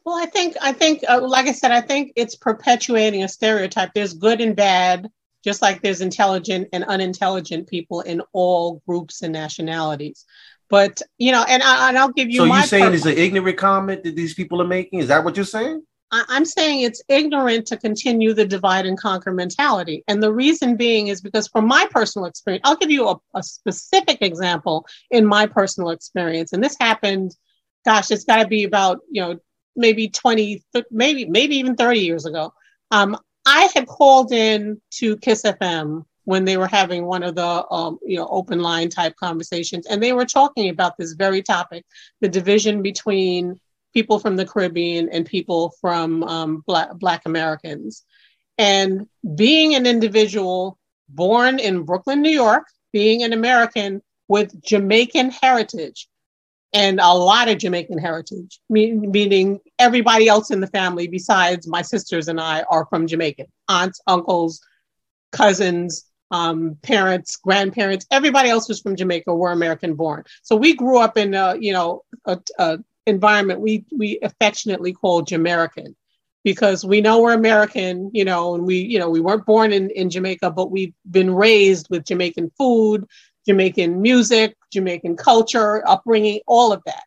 Well, 0.05 0.17
I 0.17 0.27
think 0.27 0.57
I 0.61 0.73
think 0.73 1.05
uh, 1.09 1.21
like 1.21 1.47
I 1.49 1.53
said, 1.53 1.71
I 1.71 1.81
think 1.81 2.13
it's 2.17 2.35
perpetuating 2.35 3.25
a 3.25 3.29
stereotype. 3.29 3.93
There's 3.95 4.15
good 4.15 4.41
and 4.41 4.57
bad, 4.57 5.09
just 5.45 5.63
like 5.63 5.83
there's 5.83 6.01
intelligent 6.01 6.69
and 6.73 6.85
unintelligent 6.85 7.69
people 7.69 8.01
in 8.01 8.23
all 8.33 8.83
groups 8.87 9.23
and 9.23 9.33
nationalities. 9.33 10.25
But 10.71 11.01
you 11.17 11.33
know, 11.33 11.45
and, 11.49 11.63
I, 11.63 11.89
and 11.89 11.99
I'll 11.99 12.13
give 12.13 12.29
you. 12.29 12.39
So 12.39 12.45
you 12.45 12.63
saying 12.63 12.93
is 12.93 13.07
an 13.07 13.17
ignorant 13.17 13.57
comment 13.57 14.05
that 14.05 14.17
these 14.17 14.35
people 14.35 14.61
are 14.61 14.67
making? 14.67 15.01
Is 15.01 15.09
that 15.09 15.25
what 15.25 15.37
you're 15.37 15.47
saying? 15.47 15.83
I- 16.11 16.25
I'm 16.29 16.45
saying 16.45 16.83
it's 16.83 17.03
ignorant 17.09 17.67
to 17.67 17.77
continue 17.77 18.33
the 18.33 18.45
divide 18.45 18.87
and 18.87 18.99
conquer 18.99 19.33
mentality. 19.33 20.05
And 20.09 20.23
the 20.23 20.33
reason 20.33 20.77
being 20.77 21.09
is 21.09 21.21
because, 21.21 21.49
from 21.49 21.67
my 21.67 21.87
personal 21.91 22.27
experience, 22.27 22.63
I'll 22.65 22.77
give 22.77 22.91
you 22.91 23.09
a, 23.09 23.17
a 23.35 23.43
specific 23.43 24.19
example 24.23 24.87
in 25.11 25.27
my 25.27 25.47
personal 25.47 25.91
experience. 25.91 26.53
And 26.53 26.63
this 26.63 26.77
happened, 26.81 27.35
gosh, 27.85 28.11
it's 28.11 28.25
got 28.25 28.43
to 28.43 28.49
be 28.49 28.65
about, 28.65 29.01
you 29.11 29.23
know, 29.23 29.39
maybe 29.77 30.09
20, 30.09 30.63
maybe, 30.91 31.25
maybe 31.27 31.57
even 31.57 31.77
30 31.77 32.01
years 32.01 32.27
ago. 32.27 32.53
Um, 32.91 33.17
I 33.49 33.71
had 33.75 33.87
called 33.87 34.31
in 34.31 34.79
to 34.97 35.17
Kiss 35.17 35.43
FM 35.43 36.05
when 36.25 36.45
they 36.45 36.59
were 36.59 36.67
having 36.67 37.07
one 37.07 37.23
of 37.23 37.35
the 37.35 37.65
um, 37.71 37.99
you 38.05 38.19
know 38.19 38.29
open 38.31 38.61
line 38.61 38.91
type 38.91 39.17
conversations, 39.17 39.87
and 39.87 40.03
they 40.03 40.13
were 40.13 40.27
talking 40.27 40.69
about 40.69 40.99
this 40.99 41.13
very 41.13 41.43
topic: 41.43 41.87
the 42.21 42.29
division 42.29 42.83
between 42.83 43.59
people 43.95 44.19
from 44.19 44.37
the 44.37 44.45
Caribbean 44.45 45.09
and 45.09 45.25
people 45.25 45.73
from 45.81 46.23
um, 46.25 46.63
Black, 46.67 46.91
Black 46.97 47.23
Americans. 47.25 48.05
And 48.59 49.07
being 49.35 49.75
an 49.75 49.87
individual 49.87 50.79
born 51.09 51.59
in 51.59 51.85
Brooklyn, 51.85 52.21
New 52.21 52.29
York, 52.29 52.65
being 52.93 53.23
an 53.23 53.33
American 53.33 54.03
with 54.29 54.63
Jamaican 54.63 55.31
heritage, 55.31 56.07
and 56.73 57.01
a 57.01 57.13
lot 57.13 57.49
of 57.49 57.59
Jamaican 57.59 57.99
heritage, 57.99 58.61
meaning 58.69 59.61
everybody 59.79 60.29
else 60.29 60.51
in 60.51 60.61
the 60.61 60.67
family 60.67 61.09
besides 61.09 61.67
my 61.67 61.83
sisters 61.83 62.29
and 62.29 62.41
I 62.41 62.63
are 62.71 62.87
from 62.87 63.07
Jamaica. 63.07 63.47
Aunts, 63.69 64.01
uncles, 64.07 64.61
cousins, 65.33 66.05
um, 66.31 66.77
parents, 66.83 67.37
grandparents, 67.37 68.07
everybody 68.11 68.51
else 68.51 68.69
was 68.69 68.81
from 68.81 68.97
Jamaica 68.97 69.35
were 69.35 69.53
American 69.53 69.95
born. 69.95 70.25
So 70.43 70.57
we 70.57 70.75
grew 70.75 70.99
up 70.99 71.17
in 71.17 71.35
a, 71.35 71.57
you 71.59 71.73
know, 71.73 72.03
a, 72.27 72.39
a 72.59 72.79
environment 73.07 73.61
we 73.61 73.87
we 73.97 74.19
affectionately 74.23 74.93
call 74.93 75.23
Jamaican 75.23 75.97
because 76.45 76.85
we 76.85 77.01
know 77.01 77.21
we're 77.21 77.35
American, 77.35 78.11
you 78.13 78.25
know, 78.25 78.55
and 78.55 78.65
we, 78.65 78.79
you 78.79 78.99
know, 78.99 79.11
we 79.11 79.21
weren't 79.21 79.45
born 79.45 79.73
in, 79.73 79.91
in 79.91 80.09
Jamaica, 80.09 80.51
but 80.51 80.71
we've 80.71 80.95
been 81.11 81.35
raised 81.35 81.89
with 81.91 82.07
Jamaican 82.07 82.53
food, 82.57 83.05
Jamaican 83.49 84.01
music, 84.01 84.57
Jamaican 84.73 85.17
culture, 85.17 85.87
upbringing, 85.89 86.41
all 86.47 86.73
of 86.73 86.83
that. 86.87 87.03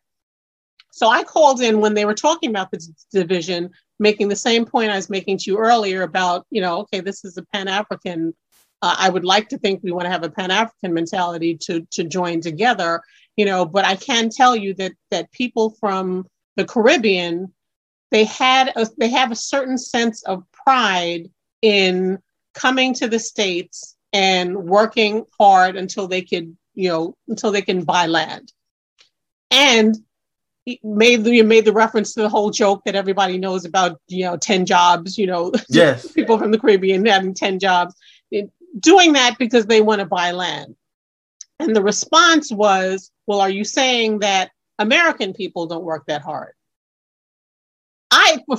So 0.92 1.08
I 1.08 1.22
called 1.22 1.62
in 1.62 1.80
when 1.80 1.94
they 1.94 2.04
were 2.04 2.14
talking 2.14 2.50
about 2.50 2.70
this 2.70 2.88
division, 3.12 3.70
making 3.98 4.28
the 4.28 4.36
same 4.36 4.66
point 4.66 4.90
I 4.90 4.96
was 4.96 5.08
making 5.08 5.38
to 5.38 5.50
you 5.50 5.58
earlier 5.58 6.02
about, 6.02 6.46
you 6.50 6.60
know, 6.60 6.80
okay, 6.80 7.00
this 7.00 7.24
is 7.24 7.38
a 7.38 7.44
Pan 7.44 7.68
African. 7.68 8.34
Uh, 8.82 8.96
I 8.98 9.08
would 9.08 9.24
like 9.24 9.48
to 9.50 9.58
think 9.58 9.82
we 9.82 9.92
want 9.92 10.04
to 10.04 10.10
have 10.10 10.24
a 10.24 10.30
Pan 10.30 10.50
African 10.50 10.92
mentality 10.92 11.56
to 11.62 11.86
to 11.92 12.04
join 12.04 12.40
together 12.40 13.02
you 13.36 13.44
know 13.44 13.64
but 13.64 13.84
i 13.84 13.96
can 13.96 14.28
tell 14.28 14.54
you 14.54 14.74
that 14.74 14.92
that 15.10 15.30
people 15.32 15.70
from 15.80 16.26
the 16.56 16.64
caribbean 16.64 17.52
they 18.10 18.24
had 18.24 18.72
a, 18.76 18.86
they 18.98 19.08
have 19.08 19.32
a 19.32 19.36
certain 19.36 19.78
sense 19.78 20.22
of 20.24 20.44
pride 20.52 21.30
in 21.62 22.18
coming 22.54 22.92
to 22.92 23.08
the 23.08 23.18
states 23.18 23.96
and 24.12 24.56
working 24.56 25.24
hard 25.38 25.76
until 25.76 26.08
they 26.08 26.22
could 26.22 26.56
you 26.74 26.88
know 26.88 27.16
until 27.28 27.52
they 27.52 27.62
can 27.62 27.84
buy 27.84 28.06
land. 28.06 28.52
And 29.50 29.96
made 30.84 31.24
the, 31.24 31.34
you 31.34 31.42
made 31.44 31.64
the 31.64 31.72
reference 31.72 32.14
to 32.14 32.22
the 32.22 32.28
whole 32.28 32.50
joke 32.50 32.82
that 32.84 32.94
everybody 32.94 33.36
knows 33.36 33.64
about 33.64 34.00
you 34.06 34.24
know 34.24 34.36
10 34.36 34.64
jobs 34.64 35.18
you 35.18 35.26
know 35.26 35.52
yes. 35.68 36.10
people 36.12 36.38
from 36.38 36.52
the 36.52 36.58
caribbean 36.58 37.04
having 37.04 37.34
10 37.34 37.58
jobs 37.58 37.96
doing 38.78 39.12
that 39.14 39.36
because 39.38 39.66
they 39.66 39.80
want 39.80 40.00
to 40.00 40.06
buy 40.06 40.32
land. 40.32 40.76
And 41.58 41.76
the 41.76 41.82
response 41.82 42.50
was, 42.50 43.10
well, 43.26 43.40
are 43.40 43.50
you 43.50 43.64
saying 43.64 44.20
that 44.20 44.50
American 44.78 45.32
people 45.32 45.66
don't 45.66 45.84
work 45.84 46.04
that 46.06 46.22
hard? 46.22 46.54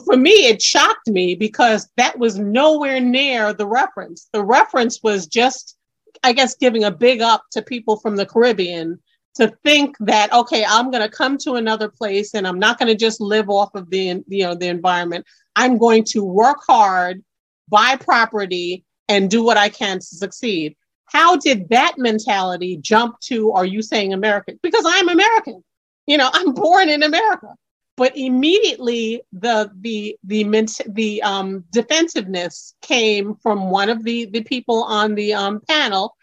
For 0.06 0.18
me, 0.18 0.48
it 0.48 0.62
shocked 0.62 1.08
me 1.08 1.36
because 1.36 1.90
that 1.98 2.18
was 2.18 2.38
nowhere 2.38 3.00
near 3.00 3.54
the 3.54 3.68
reference. 3.68 4.30
The 4.34 4.44
reference 4.44 5.02
was 5.04 5.28
just, 5.28 5.78
I 6.24 6.34
guess, 6.34 6.56
giving 6.56 6.84
a 6.84 6.92
big 6.92 7.22
up 7.22 7.44
to 7.52 7.62
people 7.62 7.98
from 7.98 8.16
the 8.16 8.26
Caribbean 8.26 9.00
to 9.36 9.48
think 9.64 9.96
that 10.00 10.32
okay 10.32 10.64
i'm 10.70 10.92
going 10.92 11.02
to 11.02 11.10
come 11.10 11.40
to 11.40 11.54
another 11.54 11.90
place 11.90 12.36
and 12.36 12.48
i'm 12.48 12.60
not 12.60 12.78
going 12.78 12.88
to 12.88 12.94
just 12.94 13.20
live 13.20 13.50
off 13.50 13.74
of 13.74 13.90
the 13.90 14.22
you 14.28 14.44
know 14.44 14.54
the 14.54 14.68
environment 14.68 15.26
i'm 15.56 15.80
going 15.80 16.04
to 16.04 16.24
work 16.24 16.60
hard 16.68 17.24
buy 17.68 17.96
property 17.96 18.86
and 19.10 19.32
do 19.32 19.44
what 19.44 19.58
i 19.58 19.70
can 19.70 19.98
to 19.98 20.06
succeed 20.06 20.76
how 21.14 21.36
did 21.36 21.70
that 21.70 21.94
mentality 21.98 22.78
jump 22.78 23.20
to 23.22 23.52
are 23.52 23.66
you 23.66 23.84
saying 23.84 24.14
American? 24.14 24.60
Because 24.64 24.84
I'm 24.86 25.10
American. 25.10 25.64
You 26.08 26.18
know, 26.18 26.30
I'm 26.34 26.54
born 26.54 26.90
in 26.90 27.04
America. 27.04 27.54
But 27.96 28.18
immediately 28.18 29.22
the 29.32 29.72
the 29.80 30.18
the 30.24 30.44
the 30.90 31.22
um, 31.22 31.64
defensiveness 31.72 32.74
came 32.82 33.36
from 33.36 33.70
one 33.70 33.90
of 33.90 34.04
the 34.04 34.26
the 34.26 34.44
people 34.44 34.84
on 34.84 35.16
the 35.16 35.34
um, 35.34 35.62
panel 35.68 36.16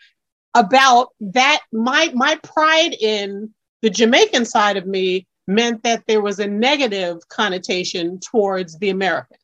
about 0.55 1.11
that 1.21 1.61
my 1.73 2.11
my 2.13 2.37
pride 2.43 2.95
in 3.01 3.55
the 3.83 3.91
Jamaican 3.91 4.45
side 4.45 4.77
of 4.77 4.87
me 4.87 5.27
meant 5.47 5.83
that 5.83 6.05
there 6.07 6.21
was 6.21 6.39
a 6.39 6.47
negative 6.47 7.17
connotation 7.29 8.19
towards 8.21 8.79
the 8.79 8.91
American. 8.91 9.37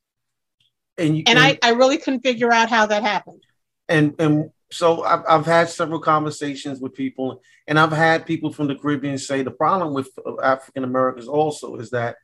And, 0.98 1.16
you, 1.16 1.24
and, 1.26 1.38
and 1.38 1.38
I, 1.38 1.58
I 1.62 1.72
really 1.72 1.98
couldn't 1.98 2.20
figure 2.20 2.52
out 2.52 2.70
how 2.70 2.86
that 2.86 3.02
happened. 3.02 3.42
And 3.88 4.14
and 4.18 4.50
so 4.76 5.02
I've, 5.04 5.22
I've 5.26 5.46
had 5.46 5.70
several 5.70 6.00
conversations 6.00 6.80
with 6.80 6.94
people, 6.94 7.42
and 7.66 7.78
I've 7.78 7.92
had 7.92 8.26
people 8.26 8.52
from 8.52 8.66
the 8.68 8.74
Caribbean 8.74 9.16
say 9.16 9.42
the 9.42 9.50
problem 9.50 9.94
with 9.94 10.10
African 10.42 10.84
Americans 10.84 11.28
also 11.28 11.76
is 11.76 11.90
that 11.90 12.16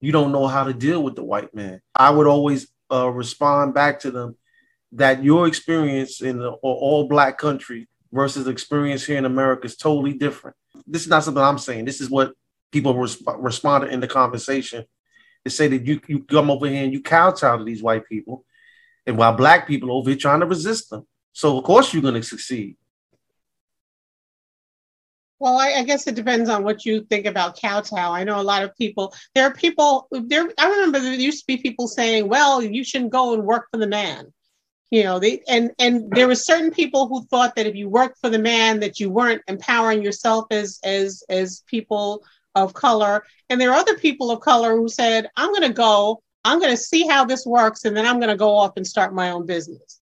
you 0.00 0.12
don't 0.12 0.32
know 0.32 0.46
how 0.46 0.64
to 0.64 0.74
deal 0.74 1.02
with 1.02 1.16
the 1.16 1.24
white 1.24 1.54
man. 1.54 1.80
I 1.94 2.10
would 2.10 2.26
always 2.26 2.68
uh, 2.92 3.08
respond 3.08 3.72
back 3.72 4.00
to 4.00 4.10
them 4.10 4.36
that 4.92 5.24
your 5.24 5.46
experience 5.46 6.20
in 6.20 6.38
the 6.38 6.50
all 6.50 7.08
black 7.08 7.38
country 7.38 7.88
versus 8.12 8.46
experience 8.46 9.04
here 9.04 9.16
in 9.16 9.24
America 9.24 9.64
is 9.64 9.76
totally 9.76 10.12
different. 10.12 10.56
This 10.86 11.02
is 11.02 11.08
not 11.08 11.24
something 11.24 11.42
I'm 11.42 11.58
saying. 11.58 11.86
This 11.86 12.02
is 12.02 12.10
what 12.10 12.34
people 12.70 12.94
resp- 12.94 13.36
responded 13.38 13.92
in 13.92 14.00
the 14.00 14.06
conversation. 14.06 14.84
They 15.44 15.50
say 15.50 15.68
that 15.68 15.86
you, 15.86 16.00
you 16.06 16.22
come 16.24 16.50
over 16.50 16.66
here 16.66 16.84
and 16.84 16.92
you 16.92 17.02
kowtow 17.02 17.56
to 17.56 17.64
these 17.64 17.82
white 17.82 18.06
people, 18.06 18.44
and 19.06 19.16
while 19.16 19.34
black 19.34 19.66
people 19.66 19.90
over 19.90 20.10
here 20.10 20.18
trying 20.18 20.40
to 20.40 20.46
resist 20.46 20.90
them. 20.90 21.06
So 21.34 21.58
of 21.58 21.64
course 21.64 21.92
you're 21.92 22.02
going 22.02 22.14
to 22.14 22.22
succeed. 22.22 22.76
Well, 25.40 25.58
I, 25.58 25.72
I, 25.72 25.82
guess 25.82 26.06
it 26.06 26.14
depends 26.14 26.48
on 26.48 26.62
what 26.62 26.86
you 26.86 27.04
think 27.10 27.26
about 27.26 27.60
kowtow. 27.60 28.12
I 28.12 28.24
know 28.24 28.40
a 28.40 28.42
lot 28.42 28.62
of 28.62 28.74
people. 28.76 29.12
There 29.34 29.44
are 29.44 29.52
people. 29.52 30.08
There, 30.10 30.48
I 30.58 30.70
remember 30.70 31.00
there 31.00 31.12
used 31.12 31.40
to 31.40 31.46
be 31.46 31.56
people 31.58 31.88
saying, 31.88 32.28
"Well, 32.28 32.62
you 32.62 32.82
shouldn't 32.84 33.10
go 33.10 33.34
and 33.34 33.44
work 33.44 33.66
for 33.70 33.76
the 33.76 33.86
man." 33.86 34.32
You 34.90 35.02
know, 35.02 35.18
they 35.18 35.42
and 35.48 35.72
and 35.80 36.08
there 36.12 36.28
were 36.28 36.36
certain 36.36 36.70
people 36.70 37.08
who 37.08 37.26
thought 37.26 37.56
that 37.56 37.66
if 37.66 37.74
you 37.74 37.88
worked 37.88 38.20
for 38.20 38.30
the 38.30 38.38
man, 38.38 38.78
that 38.80 39.00
you 39.00 39.10
weren't 39.10 39.42
empowering 39.48 40.02
yourself 40.02 40.46
as 40.52 40.78
as 40.84 41.24
as 41.28 41.64
people 41.66 42.22
of 42.54 42.72
color. 42.72 43.24
And 43.50 43.60
there 43.60 43.70
are 43.70 43.78
other 43.78 43.98
people 43.98 44.30
of 44.30 44.40
color 44.40 44.76
who 44.76 44.88
said, 44.88 45.28
"I'm 45.36 45.50
going 45.50 45.68
to 45.68 45.74
go. 45.74 46.22
I'm 46.44 46.60
going 46.60 46.70
to 46.70 46.82
see 46.82 47.06
how 47.08 47.24
this 47.24 47.44
works, 47.44 47.84
and 47.84 47.96
then 47.96 48.06
I'm 48.06 48.20
going 48.20 48.30
to 48.30 48.36
go 48.36 48.54
off 48.54 48.76
and 48.76 48.86
start 48.86 49.12
my 49.12 49.30
own 49.32 49.46
business." 49.46 50.00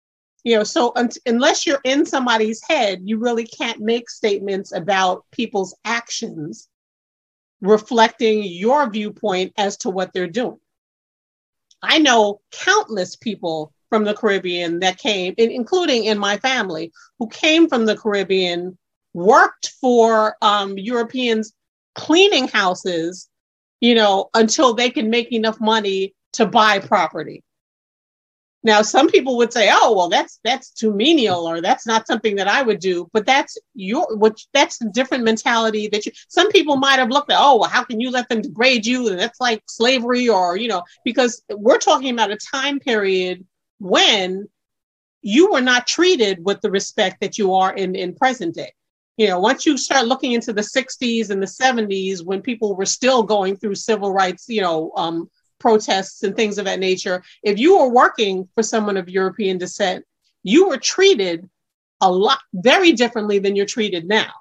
You 0.46 0.56
know 0.56 0.62
so 0.62 0.92
un- 0.94 1.10
unless 1.26 1.66
you're 1.66 1.80
in 1.82 2.06
somebody's 2.06 2.62
head 2.62 3.00
you 3.04 3.18
really 3.18 3.44
can't 3.44 3.80
make 3.80 4.08
statements 4.08 4.72
about 4.72 5.24
people's 5.32 5.74
actions 5.84 6.68
reflecting 7.60 8.44
your 8.44 8.88
viewpoint 8.88 9.52
as 9.56 9.76
to 9.78 9.90
what 9.90 10.12
they're 10.12 10.28
doing. 10.28 10.60
I 11.82 11.98
know 11.98 12.40
countless 12.52 13.16
people 13.16 13.72
from 13.88 14.04
the 14.04 14.14
caribbean 14.14 14.80
that 14.80 14.98
came 14.98 15.34
including 15.36 16.04
in 16.04 16.18
my 16.18 16.36
family 16.38 16.92
who 17.18 17.28
came 17.28 17.68
from 17.68 17.84
the 17.84 17.96
caribbean 17.96 18.78
worked 19.14 19.72
for 19.80 20.36
um, 20.42 20.76
europeans 20.76 21.52
cleaning 21.94 22.48
houses 22.48 23.28
you 23.80 23.94
know 23.94 24.28
until 24.34 24.74
they 24.74 24.90
can 24.90 25.08
make 25.08 25.32
enough 25.32 25.60
money 25.60 26.14
to 26.32 26.46
buy 26.46 26.80
property 26.80 27.44
now, 28.66 28.82
some 28.82 29.08
people 29.08 29.36
would 29.36 29.52
say, 29.52 29.70
"Oh, 29.72 29.94
well, 29.96 30.08
that's 30.08 30.40
that's 30.42 30.70
too 30.72 30.92
menial, 30.92 31.48
or 31.48 31.60
that's 31.60 31.86
not 31.86 32.08
something 32.08 32.34
that 32.34 32.48
I 32.48 32.62
would 32.62 32.80
do." 32.80 33.08
But 33.12 33.24
that's 33.24 33.56
your 33.74 34.16
which 34.16 34.48
that's 34.52 34.80
a 34.82 34.88
different 34.90 35.22
mentality 35.22 35.86
that 35.86 36.04
you. 36.04 36.10
Some 36.28 36.50
people 36.50 36.76
might 36.76 36.98
have 36.98 37.10
looked 37.10 37.30
at, 37.30 37.38
"Oh, 37.40 37.58
well, 37.58 37.70
how 37.70 37.84
can 37.84 38.00
you 38.00 38.10
let 38.10 38.28
them 38.28 38.42
degrade 38.42 38.84
you?" 38.84 39.08
And 39.08 39.20
that's 39.20 39.40
like 39.40 39.62
slavery, 39.68 40.28
or 40.28 40.56
you 40.56 40.66
know, 40.66 40.82
because 41.04 41.44
we're 41.48 41.78
talking 41.78 42.12
about 42.12 42.32
a 42.32 42.38
time 42.38 42.80
period 42.80 43.46
when 43.78 44.48
you 45.22 45.52
were 45.52 45.60
not 45.60 45.86
treated 45.86 46.44
with 46.44 46.60
the 46.60 46.70
respect 46.70 47.20
that 47.20 47.38
you 47.38 47.54
are 47.54 47.72
in 47.72 47.94
in 47.94 48.16
present 48.16 48.56
day. 48.56 48.72
You 49.16 49.28
know, 49.28 49.38
once 49.38 49.64
you 49.64 49.78
start 49.78 50.08
looking 50.08 50.32
into 50.32 50.52
the 50.52 50.62
60s 50.62 51.30
and 51.30 51.40
the 51.40 51.46
70s, 51.46 52.24
when 52.24 52.42
people 52.42 52.74
were 52.74 52.84
still 52.84 53.22
going 53.22 53.56
through 53.56 53.76
civil 53.76 54.12
rights, 54.12 54.46
you 54.48 54.60
know, 54.60 54.92
um, 54.96 55.30
protests 55.58 56.22
and 56.22 56.36
things 56.36 56.58
of 56.58 56.64
that 56.64 56.80
nature, 56.80 57.22
if 57.42 57.58
you 57.58 57.78
were 57.78 57.88
working 57.88 58.48
for 58.54 58.62
someone 58.62 58.96
of 58.96 59.08
European 59.08 59.58
descent, 59.58 60.04
you 60.42 60.68
were 60.68 60.76
treated 60.76 61.48
a 62.00 62.10
lot 62.10 62.38
very 62.52 62.92
differently 62.92 63.38
than 63.38 63.56
you're 63.56 63.66
treated 63.66 64.06
now. 64.06 64.32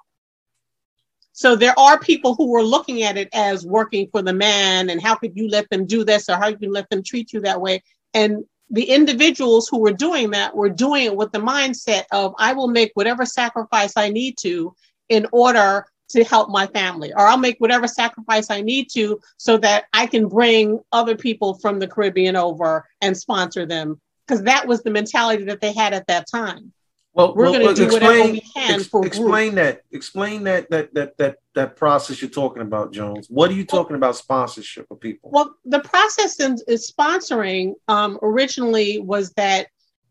So 1.32 1.54
there 1.54 1.78
are 1.78 1.98
people 1.98 2.34
who 2.34 2.48
were 2.48 2.62
looking 2.62 3.02
at 3.02 3.18
it 3.18 3.28
as 3.34 3.66
working 3.66 4.08
for 4.10 4.22
the 4.22 4.32
man, 4.32 4.88
and 4.88 5.02
how 5.02 5.16
could 5.16 5.36
you 5.36 5.48
let 5.48 5.68
them 5.68 5.84
do 5.84 6.04
this, 6.04 6.28
or 6.28 6.36
how 6.36 6.50
could 6.50 6.62
you 6.62 6.68
can 6.68 6.72
let 6.72 6.88
them 6.88 7.02
treat 7.02 7.32
you 7.32 7.40
that 7.42 7.60
way? 7.60 7.82
And 8.14 8.44
the 8.70 8.84
individuals 8.84 9.68
who 9.68 9.78
were 9.78 9.92
doing 9.92 10.30
that 10.30 10.56
were 10.56 10.70
doing 10.70 11.04
it 11.04 11.16
with 11.16 11.32
the 11.32 11.38
mindset 11.38 12.04
of 12.10 12.34
I 12.38 12.54
will 12.54 12.68
make 12.68 12.90
whatever 12.94 13.26
sacrifice 13.26 13.92
I 13.96 14.08
need 14.08 14.38
to 14.38 14.74
in 15.08 15.26
order 15.30 15.86
to 16.10 16.24
help 16.24 16.50
my 16.50 16.66
family, 16.68 17.12
or 17.12 17.26
I'll 17.26 17.38
make 17.38 17.58
whatever 17.58 17.88
sacrifice 17.88 18.50
I 18.50 18.60
need 18.60 18.88
to 18.90 19.20
so 19.36 19.58
that 19.58 19.86
I 19.92 20.06
can 20.06 20.28
bring 20.28 20.80
other 20.92 21.16
people 21.16 21.54
from 21.54 21.78
the 21.78 21.88
Caribbean 21.88 22.36
over 22.36 22.86
and 23.00 23.16
sponsor 23.16 23.66
them. 23.66 24.00
Because 24.26 24.42
that 24.42 24.66
was 24.66 24.82
the 24.82 24.90
mentality 24.90 25.44
that 25.44 25.60
they 25.60 25.72
had 25.72 25.94
at 25.94 26.06
that 26.08 26.26
time. 26.28 26.72
Well, 27.16 27.34
we're 27.34 27.44
well, 27.44 27.52
going 27.54 27.68
to 27.68 27.74
do 27.74 27.84
explain, 27.84 28.02
whatever 28.02 28.32
we 28.32 28.40
can 28.40 28.74
ex- 28.74 28.86
for 28.88 29.06
explain 29.06 29.54
group. 29.54 29.64
that. 29.64 29.82
Explain 29.90 30.44
that 30.44 30.68
that 30.68 30.92
that 30.92 31.16
that 31.16 31.36
that 31.54 31.76
process 31.76 32.20
you're 32.20 32.30
talking 32.30 32.60
about, 32.60 32.92
Jones. 32.92 33.28
What 33.30 33.50
are 33.50 33.54
you 33.54 33.64
talking 33.64 33.94
well, 33.94 34.10
about 34.10 34.16
sponsorship 34.16 34.86
of 34.90 35.00
people? 35.00 35.30
Well, 35.32 35.56
the 35.64 35.80
process 35.80 36.40
in, 36.40 36.58
is 36.68 36.92
sponsoring 36.92 37.72
um, 37.88 38.18
originally 38.20 38.98
was 38.98 39.32
that 39.32 39.68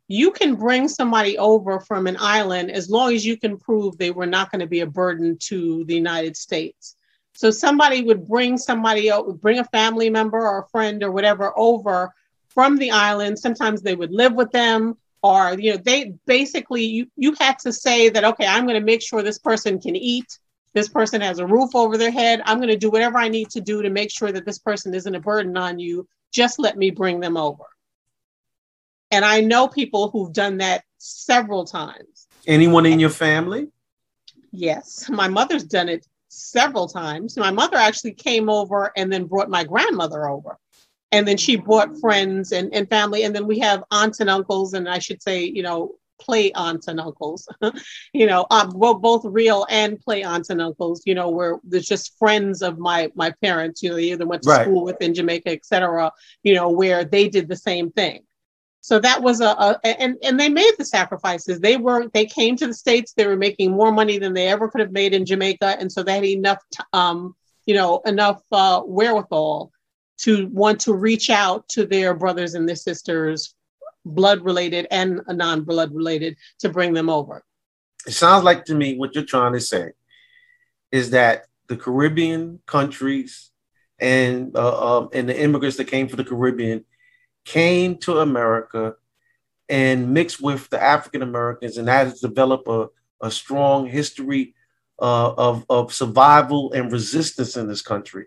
you 0.07 0.31
can 0.31 0.55
bring 0.55 0.87
somebody 0.87 1.37
over 1.37 1.79
from 1.79 2.07
an 2.07 2.17
island 2.19 2.71
as 2.71 2.89
long 2.89 3.13
as 3.13 3.25
you 3.25 3.37
can 3.37 3.57
prove 3.57 3.97
they 3.97 4.11
were 4.11 4.25
not 4.25 4.51
going 4.51 4.59
to 4.59 4.67
be 4.67 4.81
a 4.81 4.87
burden 4.87 5.37
to 5.39 5.83
the 5.85 5.95
United 5.95 6.37
States. 6.37 6.95
So 7.33 7.51
somebody 7.51 8.03
would 8.03 8.27
bring 8.27 8.57
somebody 8.57 9.11
would 9.11 9.41
bring 9.41 9.59
a 9.59 9.65
family 9.65 10.09
member 10.09 10.39
or 10.39 10.59
a 10.59 10.69
friend 10.69 11.03
or 11.03 11.11
whatever 11.11 11.51
over 11.57 12.13
from 12.49 12.77
the 12.77 12.91
island. 12.91 13.39
Sometimes 13.39 13.81
they 13.81 13.95
would 13.95 14.11
live 14.11 14.33
with 14.33 14.51
them 14.51 14.97
or 15.25 15.55
you 15.59 15.71
know 15.71 15.77
they 15.83 16.13
basically 16.27 16.85
you 16.85 17.07
you 17.17 17.33
had 17.39 17.57
to 17.57 17.73
say 17.73 18.09
that 18.09 18.23
okay 18.23 18.45
i'm 18.45 18.67
going 18.67 18.79
to 18.79 18.85
make 18.85 19.01
sure 19.01 19.23
this 19.23 19.39
person 19.39 19.79
can 19.79 19.95
eat 19.95 20.37
this 20.73 20.87
person 20.87 21.19
has 21.19 21.39
a 21.39 21.47
roof 21.47 21.73
over 21.73 21.97
their 21.97 22.11
head 22.11 22.41
i'm 22.45 22.57
going 22.57 22.69
to 22.69 22.77
do 22.77 22.91
whatever 22.91 23.17
i 23.17 23.27
need 23.27 23.49
to 23.49 23.59
do 23.59 23.81
to 23.81 23.89
make 23.89 24.11
sure 24.11 24.31
that 24.31 24.45
this 24.45 24.59
person 24.59 24.93
isn't 24.93 25.15
a 25.15 25.19
burden 25.19 25.57
on 25.57 25.79
you 25.79 26.07
just 26.31 26.59
let 26.59 26.77
me 26.77 26.91
bring 26.91 27.19
them 27.19 27.37
over 27.37 27.63
and 29.15 29.25
i 29.25 29.41
know 29.41 29.67
people 29.67 30.09
who've 30.09 30.33
done 30.33 30.57
that 30.57 30.83
several 31.05 31.65
times. 31.65 32.27
Anyone 32.47 32.85
in 32.85 32.99
your 32.99 33.09
family? 33.09 33.67
Yes. 34.51 35.09
My 35.09 35.27
mother's 35.27 35.63
done 35.63 35.89
it 35.89 36.07
several 36.29 36.87
times. 36.87 37.37
My 37.37 37.51
mother 37.51 37.77
actually 37.77 38.13
came 38.13 38.49
over 38.49 38.91
and 38.97 39.11
then 39.11 39.25
brought 39.25 39.49
my 39.49 39.63
grandmother 39.63 40.27
over. 40.27 40.57
And 41.11 41.27
then 41.27 41.37
she 41.37 41.55
brought 41.55 41.97
friends 41.99 42.51
and, 42.51 42.73
and 42.73 42.89
family. 42.89 43.23
And 43.23 43.35
then 43.35 43.45
we 43.47 43.59
have 43.59 43.83
aunts 43.91 44.19
and 44.19 44.29
uncles 44.29 44.73
and 44.73 44.89
i 44.89 44.99
should 44.99 45.21
say 45.21 45.43
you 45.43 45.63
know 45.63 45.95
play 46.17 46.51
aunts 46.53 46.87
and 46.87 46.99
uncles. 46.99 47.47
You 48.13 48.25
know 48.27 48.47
um, 48.49 48.71
well, 48.73 48.93
both 48.95 49.25
real 49.25 49.67
and 49.69 49.99
play 49.99 50.23
aunts 50.23 50.49
and 50.49 50.61
uncles. 50.61 51.03
You 51.05 51.13
know 51.13 51.29
where 51.29 51.59
there's 51.63 51.85
just 51.85 52.17
friends 52.17 52.61
of 52.61 52.79
my 52.79 53.11
my 53.13 53.31
parents. 53.43 53.83
You 53.83 53.89
know 53.89 53.95
they 53.97 54.11
either 54.13 54.25
went 54.25 54.43
to 54.43 54.49
right. 54.49 54.61
school 54.61 54.85
with 54.85 55.01
in 55.01 55.13
jamaica 55.13 55.51
etc 55.51 56.11
you 56.43 56.53
know 56.53 56.69
where 56.69 57.03
they 57.03 57.27
did 57.27 57.49
the 57.49 57.55
same 57.55 57.91
thing 57.91 58.24
so 58.85 58.99
that 58.99 59.23
was 59.23 59.41
a, 59.41 59.47
a, 59.47 59.79
and 59.99 60.15
and 60.21 60.39
they 60.39 60.47
made 60.47 60.73
the 60.77 60.85
sacrifices. 60.85 61.59
They 61.59 61.75
were 61.75 62.07
they 62.13 62.27
came 62.27 62.55
to 62.57 62.67
the 62.67 62.73
states. 62.75 63.13
They 63.13 63.25
were 63.25 63.35
making 63.35 63.71
more 63.71 63.91
money 63.91 64.19
than 64.19 64.35
they 64.35 64.47
ever 64.47 64.67
could 64.67 64.79
have 64.79 64.91
made 64.91 65.15
in 65.15 65.25
jamaica. 65.25 65.77
And 65.79 65.91
so 65.91 66.03
they 66.03 66.13
had 66.13 66.23
enough 66.23 66.59
um 66.93 67.35
you 67.65 67.73
know 67.73 68.01
enough 68.05 68.43
uh, 68.51 68.81
wherewithal 68.81 69.71
to 70.19 70.45
want 70.49 70.81
to 70.81 70.93
reach 70.93 71.31
out 71.31 71.67
to 71.69 71.87
their 71.87 72.13
brothers 72.13 72.53
and 72.53 72.69
their 72.69 72.75
sisters, 72.75 73.55
blood 74.05 74.41
related 74.45 74.85
and 74.91 75.19
non 75.29 75.63
blood 75.63 75.91
related, 75.91 76.37
to 76.59 76.69
bring 76.69 76.93
them 76.93 77.09
over. 77.09 77.43
It 78.05 78.13
sounds 78.13 78.43
like 78.43 78.65
to 78.65 78.75
me 78.75 78.97
what 78.99 79.15
you're 79.15 79.23
trying 79.23 79.53
to 79.53 79.61
say 79.61 79.93
is 80.91 81.09
that 81.09 81.45
the 81.69 81.75
Caribbean 81.75 82.59
countries 82.67 83.49
and 83.97 84.55
uh, 84.55 84.99
um, 84.99 85.09
and 85.11 85.27
the 85.27 85.41
immigrants 85.41 85.77
that 85.77 85.85
came 85.85 86.07
from 86.07 86.17
the 86.17 86.23
Caribbean 86.23 86.85
came 87.45 87.97
to 87.99 88.19
America 88.19 88.95
and 89.69 90.13
mixed 90.13 90.41
with 90.41 90.69
the 90.69 90.81
African 90.81 91.21
Americans, 91.21 91.77
and 91.77 91.87
has 91.87 92.19
developed 92.19 92.67
a, 92.67 92.87
a 93.21 93.31
strong 93.31 93.87
history 93.87 94.53
uh, 95.01 95.33
of, 95.33 95.65
of 95.69 95.93
survival 95.93 96.71
and 96.73 96.91
resistance 96.91 97.57
in 97.57 97.67
this 97.67 97.81
country. 97.81 98.25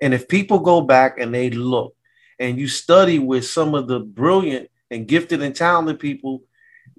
And 0.00 0.14
if 0.14 0.28
people 0.28 0.60
go 0.60 0.80
back 0.80 1.18
and 1.18 1.34
they 1.34 1.50
look 1.50 1.94
and 2.38 2.58
you 2.58 2.68
study 2.68 3.18
with 3.18 3.44
some 3.44 3.74
of 3.74 3.86
the 3.86 4.00
brilliant 4.00 4.70
and 4.90 5.06
gifted 5.06 5.42
and 5.42 5.54
talented 5.54 6.00
people 6.00 6.42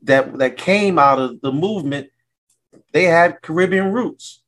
that, 0.04 0.38
that 0.38 0.58
came 0.58 1.00
out 1.00 1.20
of 1.20 1.42
the 1.42 1.52
movement, 1.52 2.10
they 2.94 3.06
had 3.06 3.42
Caribbean 3.42 3.92
roots. 3.92 4.44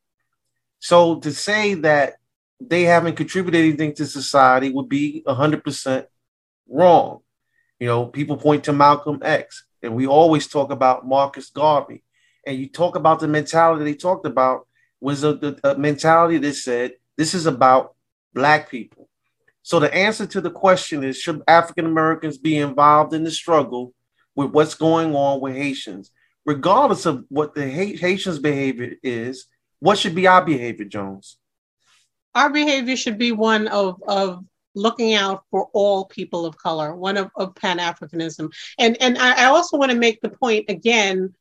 So 0.78 1.18
to 1.20 1.32
say 1.32 1.74
that 1.74 2.14
they 2.60 2.84
haven't 2.84 3.16
contributed 3.16 3.60
anything 3.60 3.94
to 3.94 4.06
society 4.06 4.70
would 4.70 4.88
be 4.88 5.24
100% 5.26 6.06
wrong. 6.68 7.20
You 7.78 7.88
know, 7.88 8.06
people 8.06 8.36
point 8.36 8.64
to 8.64 8.72
Malcolm 8.72 9.20
X, 9.22 9.64
and 9.82 9.94
we 9.94 10.06
always 10.06 10.46
talk 10.46 10.70
about 10.70 11.06
Marcus 11.06 11.50
Garvey. 11.50 12.02
And 12.46 12.58
you 12.58 12.68
talk 12.68 12.96
about 12.96 13.20
the 13.20 13.28
mentality 13.28 13.84
they 13.84 13.94
talked 13.94 14.26
about 14.26 14.66
was 15.00 15.24
a, 15.24 15.56
a 15.64 15.76
mentality 15.76 16.38
that 16.38 16.54
said 16.54 16.92
this 17.16 17.34
is 17.34 17.46
about 17.46 17.94
black 18.32 18.70
people. 18.70 19.08
So 19.62 19.80
the 19.80 19.92
answer 19.94 20.26
to 20.26 20.40
the 20.40 20.50
question 20.50 21.04
is 21.04 21.18
should 21.18 21.42
African 21.48 21.86
Americans 21.86 22.36
be 22.36 22.58
involved 22.58 23.14
in 23.14 23.24
the 23.24 23.30
struggle 23.30 23.94
with 24.34 24.50
what's 24.50 24.74
going 24.74 25.14
on 25.14 25.40
with 25.40 25.56
Haitians? 25.56 26.10
Regardless 26.44 27.06
of 27.06 27.24
what 27.28 27.54
the 27.54 27.66
Haitians' 27.66 28.38
behavior 28.38 28.94
is, 29.02 29.46
what 29.80 29.98
should 29.98 30.14
be 30.14 30.26
our 30.26 30.44
behavior, 30.44 30.84
Jones? 30.84 31.38
Our 32.34 32.50
behavior 32.50 32.96
should 32.96 33.16
be 33.16 33.32
one 33.32 33.68
of, 33.68 34.02
of 34.06 34.44
looking 34.74 35.14
out 35.14 35.44
for 35.50 35.68
all 35.72 36.04
people 36.06 36.44
of 36.46 36.56
color, 36.58 36.94
one 36.94 37.16
of, 37.16 37.30
of 37.36 37.54
Pan 37.54 37.78
Africanism. 37.78 38.52
And, 38.78 39.00
and 39.00 39.18
I 39.18 39.46
also 39.46 39.76
want 39.76 39.92
to 39.92 39.98
make 39.98 40.20
the 40.20 40.30
point 40.30 40.66
again 40.68 41.34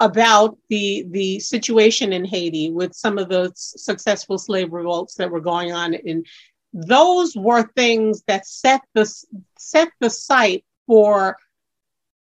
about 0.00 0.58
the 0.68 1.06
the 1.10 1.40
situation 1.40 2.12
in 2.12 2.24
Haiti 2.24 2.70
with 2.70 2.94
some 2.94 3.18
of 3.18 3.28
the 3.28 3.50
successful 3.54 4.38
slave 4.38 4.72
revolts 4.72 5.14
that 5.14 5.30
were 5.30 5.40
going 5.40 5.72
on 5.72 5.94
and 5.94 6.26
those 6.72 7.34
were 7.34 7.62
things 7.74 8.22
that 8.26 8.46
set 8.46 8.82
the 8.92 9.10
set 9.56 9.88
the 10.00 10.10
site 10.10 10.64
for 10.86 11.38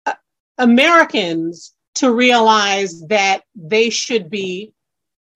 uh, 0.06 0.14
Americans 0.58 1.74
to 1.96 2.14
realize 2.14 3.06
that 3.08 3.42
they 3.56 3.90
should 3.90 4.30
be 4.30 4.72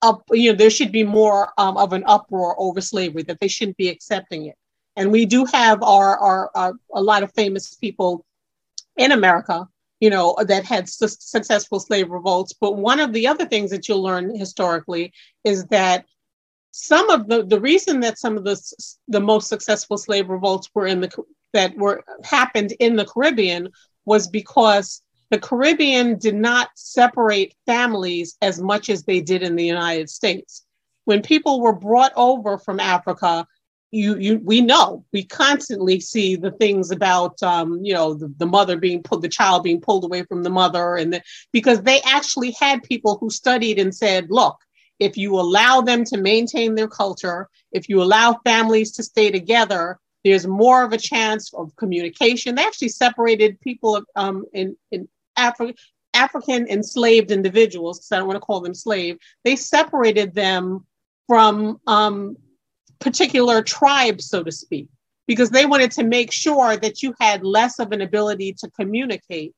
up 0.01 0.23
you 0.31 0.51
know 0.51 0.57
there 0.57 0.69
should 0.69 0.93
be 0.93 1.03
more 1.03 1.51
um, 1.57 1.75
of 1.75 1.91
an 1.91 2.05
uproar 2.07 2.55
over 2.57 2.79
slavery 2.79 3.23
that 3.23 3.39
they 3.41 3.49
shouldn't 3.49 3.75
be 3.75 3.89
accepting 3.89 4.45
it 4.45 4.55
and 4.99 5.11
we 5.11 5.25
do 5.25 5.45
have 5.45 5.81
our, 5.81 6.17
our, 6.17 6.51
our 6.53 6.73
a 6.93 7.01
lot 7.01 7.23
of 7.23 7.33
famous 7.33 7.73
people 7.73 8.23
in 8.97 9.11
America 9.11 9.67
you 9.99 10.09
know, 10.09 10.35
that 10.47 10.63
had 10.65 10.87
su- 10.87 11.07
successful 11.07 11.79
slave 11.79 12.09
revolts. 12.09 12.53
But 12.53 12.77
one 12.77 12.99
of 12.99 13.13
the 13.13 13.27
other 13.27 13.45
things 13.45 13.71
that 13.71 13.87
you'll 13.87 14.01
learn 14.01 14.35
historically 14.35 15.13
is 15.43 15.65
that 15.65 16.05
some 16.71 17.09
of 17.09 17.27
the 17.27 17.43
the 17.43 17.59
reason 17.59 17.99
that 18.01 18.19
some 18.19 18.37
of 18.37 18.43
the 18.43 18.57
the 19.07 19.19
most 19.19 19.49
successful 19.49 19.97
slave 19.97 20.29
revolts 20.29 20.69
were 20.73 20.85
in 20.85 21.01
the 21.01 21.11
that 21.53 21.75
were 21.75 22.03
happened 22.23 22.73
in 22.79 22.95
the 22.95 23.05
Caribbean 23.05 23.69
was 24.05 24.27
because 24.27 25.01
the 25.31 25.39
Caribbean 25.39 26.17
did 26.17 26.35
not 26.35 26.69
separate 26.75 27.53
families 27.65 28.37
as 28.41 28.61
much 28.61 28.89
as 28.89 29.03
they 29.03 29.19
did 29.19 29.43
in 29.43 29.55
the 29.55 29.65
United 29.65 30.09
States. 30.09 30.65
When 31.05 31.21
people 31.21 31.59
were 31.59 31.73
brought 31.73 32.13
over 32.15 32.57
from 32.57 32.79
Africa, 32.79 33.47
you 33.91 34.17
you 34.17 34.39
we 34.43 34.61
know. 34.61 35.05
We 35.13 35.23
constantly 35.25 35.99
see 35.99 36.35
the 36.35 36.51
things 36.51 36.91
about 36.91 37.41
um, 37.43 37.83
you 37.83 37.93
know 37.93 38.13
the, 38.13 38.33
the 38.37 38.45
mother 38.45 38.77
being 38.77 39.03
pulled 39.03 39.21
the 39.21 39.29
child 39.29 39.63
being 39.63 39.81
pulled 39.81 40.03
away 40.03 40.23
from 40.23 40.43
the 40.43 40.49
mother 40.49 40.95
and 40.95 41.13
the, 41.13 41.21
because 41.51 41.81
they 41.81 42.01
actually 42.01 42.51
had 42.51 42.83
people 42.83 43.17
who 43.17 43.29
studied 43.29 43.79
and 43.79 43.93
said 43.93 44.27
look 44.29 44.57
if 44.99 45.17
you 45.17 45.39
allow 45.39 45.81
them 45.81 46.03
to 46.03 46.17
maintain 46.17 46.75
their 46.75 46.87
culture 46.87 47.47
if 47.71 47.89
you 47.89 48.01
allow 48.01 48.39
families 48.43 48.91
to 48.91 49.03
stay 49.03 49.31
together 49.31 49.99
there's 50.23 50.47
more 50.47 50.83
of 50.83 50.93
a 50.93 50.97
chance 50.97 51.53
of 51.53 51.75
communication. 51.75 52.55
They 52.55 52.63
actually 52.63 52.89
separated 52.89 53.59
people 53.61 54.01
um, 54.15 54.45
in 54.53 54.75
in 54.91 55.07
Africa 55.37 55.73
African 56.13 56.67
enslaved 56.67 57.31
individuals, 57.31 57.99
because 57.99 58.11
I 58.11 58.17
don't 58.17 58.27
want 58.27 58.37
to 58.37 58.45
call 58.45 58.61
them 58.61 58.73
slave, 58.73 59.17
they 59.43 59.55
separated 59.55 60.33
them 60.33 60.85
from 61.27 61.79
um, 61.85 62.35
particular 62.99 63.61
tribe, 63.61 64.21
so 64.21 64.43
to 64.43 64.51
speak, 64.51 64.87
because 65.27 65.49
they 65.49 65.65
wanted 65.65 65.91
to 65.91 66.03
make 66.03 66.31
sure 66.31 66.77
that 66.77 67.01
you 67.01 67.13
had 67.19 67.43
less 67.43 67.79
of 67.79 67.91
an 67.91 68.01
ability 68.01 68.53
to 68.53 68.69
communicate 68.71 69.53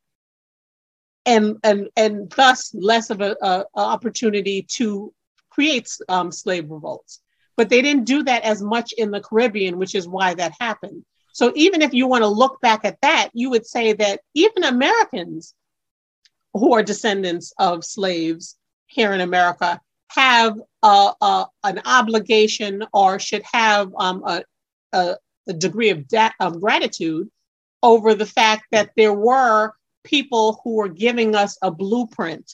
and 1.26 1.58
and 1.64 1.88
and 1.96 2.32
thus 2.32 2.74
less 2.74 3.10
of 3.10 3.22
a, 3.22 3.36
a, 3.42 3.66
a 3.76 3.80
opportunity 3.80 4.64
to 4.64 5.14
create 5.50 5.90
um, 6.10 6.32
slave 6.32 6.70
revolts. 6.70 7.22
But 7.58 7.70
they 7.70 7.82
didn't 7.82 8.06
do 8.06 8.24
that 8.24 8.44
as 8.44 8.62
much 8.62 8.94
in 8.94 9.12
the 9.12 9.22
Caribbean, 9.22 9.78
which 9.78 9.94
is 9.94 10.08
why 10.08 10.34
that 10.34 10.54
happened. 10.60 11.04
So 11.34 11.52
even 11.56 11.82
if 11.82 11.94
you 11.94 12.08
want 12.08 12.24
to 12.24 12.28
look 12.28 12.60
back 12.62 12.86
at 12.86 13.00
that, 13.02 13.30
you 13.34 13.50
would 13.50 13.66
say 13.66 13.94
that 13.94 14.22
even 14.34 14.64
Americans 14.64 15.54
who 16.54 16.74
are 16.74 16.84
descendants 16.84 17.54
of 17.58 17.86
slaves 17.86 18.58
here 18.88 19.14
in 19.14 19.22
America 19.22 19.80
have 20.14 20.58
an 20.84 21.82
obligation 21.86 22.84
or 22.94 23.20
should 23.20 23.44
have 23.52 23.92
um, 23.98 24.24
a, 24.26 24.44
a, 24.94 25.16
a, 25.48 25.54
degree 25.54 25.90
of, 25.90 26.08
da- 26.08 26.32
of 26.40 26.60
gratitude 26.60 27.30
over 27.84 28.14
the 28.14 28.26
fact 28.26 28.66
that 28.72 28.92
there 28.96 29.14
were 29.14 29.74
people 30.04 30.62
who 30.64 30.76
were 30.76 30.90
giving 30.90 31.36
us 31.36 31.58
a 31.62 31.72
blueprint 31.72 32.54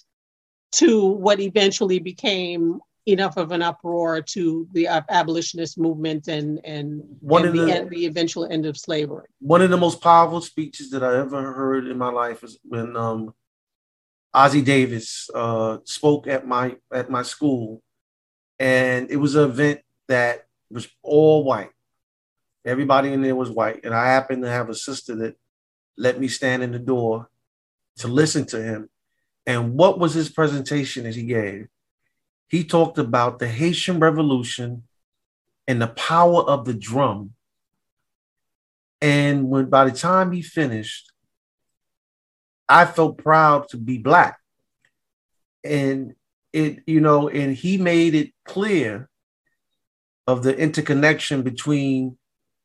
to 0.74 1.06
what 1.06 1.40
eventually 1.40 2.00
became 2.00 2.80
enough 3.08 3.38
of 3.38 3.52
an 3.52 3.62
uproar 3.62 4.22
to 4.22 4.68
the 4.74 4.88
abolitionist 4.88 5.78
movement 5.78 6.28
and 6.28 6.60
and, 6.66 7.02
one 7.22 7.46
and 7.46 7.50
of 7.50 7.56
the, 7.56 7.66
the, 7.66 7.72
end, 7.72 7.90
the 7.90 8.06
eventual 8.06 8.46
end 8.52 8.66
of 8.66 8.78
slavery. 8.78 9.28
One 9.40 9.62
of 9.62 9.70
the 9.70 9.78
most 9.78 10.02
powerful 10.02 10.42
speeches 10.42 10.90
that 10.92 11.04
I 11.04 11.18
ever 11.18 11.54
heard 11.54 11.88
in 11.88 11.98
my 11.98 12.10
life 12.10 12.44
is 12.44 12.60
when 12.64 12.98
um, 12.98 13.34
Ossie 14.38 14.64
Davis 14.64 15.32
uh, 15.34 15.80
spoke 15.84 16.28
at 16.28 16.46
my 16.46 16.76
at 16.94 17.10
my 17.10 17.24
school, 17.24 17.82
and 18.60 19.10
it 19.10 19.16
was 19.16 19.34
an 19.34 19.50
event 19.50 19.82
that 20.08 20.46
was 20.70 20.88
all 21.02 21.44
white. 21.44 21.72
Everybody 22.64 23.14
in 23.14 23.24
there 23.24 23.36
was 23.36 23.50
white, 23.50 23.84
and 23.84 23.96
I 23.96 24.06
happened 24.06 24.44
to 24.44 24.50
have 24.50 24.70
a 24.70 24.76
sister 24.76 25.16
that 25.16 25.38
let 25.98 26.20
me 26.20 26.28
stand 26.28 26.62
in 26.62 26.72
the 26.72 26.78
door 26.78 27.30
to 27.98 28.08
listen 28.08 28.46
to 28.48 28.62
him. 28.62 28.90
And 29.48 29.74
what 29.74 29.98
was 29.98 30.14
his 30.14 30.30
presentation 30.30 31.06
that 31.06 31.16
he 31.16 31.24
gave? 31.24 31.68
He 32.48 32.64
talked 32.64 33.00
about 33.00 33.40
the 33.40 33.48
Haitian 33.48 34.00
Revolution 34.00 34.84
and 35.68 35.82
the 35.82 35.88
power 35.88 36.44
of 36.44 36.66
the 36.66 36.76
drum. 36.76 37.34
And 39.02 39.50
when 39.50 39.66
by 39.66 39.86
the 39.86 39.98
time 39.98 40.32
he 40.32 40.44
finished, 40.44 41.12
I 42.70 42.86
felt 42.86 43.18
proud 43.18 43.70
to 43.70 43.78
be 43.78 43.98
black. 43.98 44.38
And 45.64 46.16
it, 46.54 46.84
you 46.88 47.02
know, 47.02 47.30
and 47.30 47.56
he 47.56 47.78
made 47.78 48.16
it 48.16 48.32
clear 48.46 49.10
of 50.26 50.44
the 50.44 50.58
interconnection 50.58 51.42
between 51.42 52.18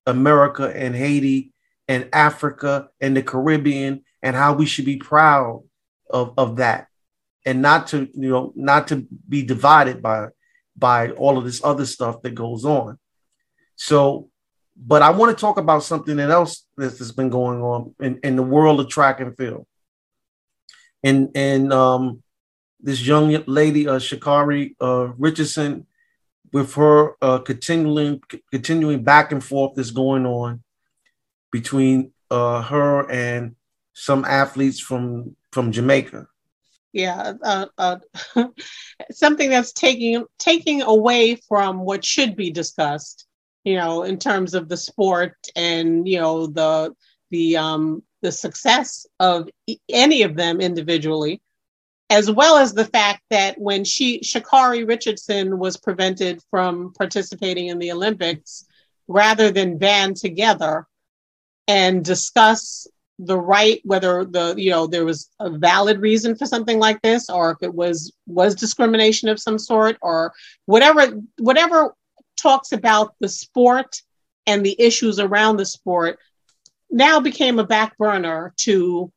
America 0.06 0.72
and 0.74 0.94
Haiti 0.94 1.52
and 1.88 2.08
Africa 2.12 2.88
and 3.00 3.16
the 3.16 3.22
Caribbean 3.22 4.02
and 4.22 4.34
how 4.34 4.54
we 4.54 4.66
should 4.66 4.84
be 4.84 4.96
proud 4.96 5.62
of, 6.10 6.34
of 6.36 6.56
that 6.56 6.88
and 7.44 7.62
not 7.62 7.88
to, 7.88 8.08
you 8.14 8.30
know, 8.30 8.52
not 8.56 8.88
to 8.88 9.06
be 9.28 9.42
divided 9.42 10.02
by 10.02 10.28
by 10.76 11.10
all 11.10 11.36
of 11.36 11.44
this 11.44 11.62
other 11.62 11.84
stuff 11.84 12.22
that 12.22 12.34
goes 12.34 12.64
on. 12.64 12.98
So, 13.76 14.30
but 14.74 15.02
I 15.02 15.10
want 15.10 15.36
to 15.36 15.40
talk 15.40 15.58
about 15.58 15.82
something 15.82 16.18
else 16.18 16.66
that's 16.76 17.12
been 17.12 17.28
going 17.28 17.60
on 17.60 17.94
in, 18.00 18.18
in 18.24 18.36
the 18.36 18.42
world 18.42 18.80
of 18.80 18.88
track 18.88 19.20
and 19.20 19.36
field 19.36 19.66
and 21.02 21.30
and 21.34 21.72
um, 21.72 22.22
this 22.80 23.06
young 23.06 23.42
lady, 23.46 23.88
uh, 23.88 23.98
Sha'Carri 23.98 24.74
uh, 24.80 25.12
Richardson, 25.18 25.86
with 26.52 26.74
her 26.74 27.14
uh, 27.22 27.38
continuing 27.38 28.20
continuing 28.50 29.02
back 29.02 29.32
and 29.32 29.42
forth 29.42 29.74
that's 29.74 29.90
going 29.90 30.26
on 30.26 30.62
between 31.50 32.12
uh, 32.30 32.62
her 32.62 33.10
and 33.10 33.56
some 33.94 34.24
athletes 34.24 34.80
from 34.80 35.36
from 35.52 35.72
Jamaica. 35.72 36.26
Yeah, 36.92 37.32
uh, 37.42 37.66
uh, 37.78 37.98
something 39.10 39.48
that's 39.48 39.72
taking 39.72 40.24
taking 40.38 40.82
away 40.82 41.36
from 41.48 41.80
what 41.80 42.04
should 42.04 42.36
be 42.36 42.50
discussed. 42.50 43.26
You 43.64 43.76
know, 43.76 44.02
in 44.02 44.18
terms 44.18 44.54
of 44.54 44.68
the 44.68 44.76
sport 44.76 45.36
and 45.56 46.06
you 46.06 46.18
know 46.18 46.46
the 46.46 46.94
the 47.30 47.56
um, 47.56 48.02
the 48.22 48.32
success 48.32 49.06
of 49.20 49.48
any 49.88 50.22
of 50.22 50.36
them 50.36 50.60
individually, 50.60 51.40
as 52.10 52.30
well 52.30 52.56
as 52.56 52.72
the 52.72 52.84
fact 52.84 53.22
that 53.30 53.58
when 53.58 53.84
she 53.84 54.20
Sha'Carri 54.20 54.86
Richardson 54.86 55.58
was 55.58 55.76
prevented 55.76 56.40
from 56.50 56.92
participating 56.94 57.68
in 57.68 57.78
the 57.78 57.92
Olympics, 57.92 58.64
rather 59.08 59.50
than 59.50 59.78
band 59.78 60.16
together 60.16 60.86
and 61.68 62.04
discuss 62.04 62.86
the 63.18 63.38
right 63.38 63.80
whether 63.84 64.24
the 64.24 64.54
you 64.56 64.70
know 64.70 64.86
there 64.86 65.04
was 65.04 65.30
a 65.38 65.50
valid 65.50 66.00
reason 66.00 66.34
for 66.34 66.46
something 66.46 66.78
like 66.78 67.00
this 67.02 67.28
or 67.28 67.52
if 67.52 67.58
it 67.62 67.72
was 67.72 68.12
was 68.26 68.54
discrimination 68.54 69.28
of 69.28 69.38
some 69.38 69.58
sort 69.58 69.96
or 70.00 70.32
whatever 70.66 71.20
whatever 71.38 71.94
talks 72.36 72.72
about 72.72 73.14
the 73.20 73.28
sport 73.28 74.02
and 74.46 74.64
the 74.64 74.74
issues 74.80 75.20
around 75.20 75.56
the 75.56 75.66
sport 75.66 76.18
now 76.92 77.18
became 77.18 77.58
a 77.58 77.66
back 77.66 77.96
burner 77.98 78.52
to 78.58 79.10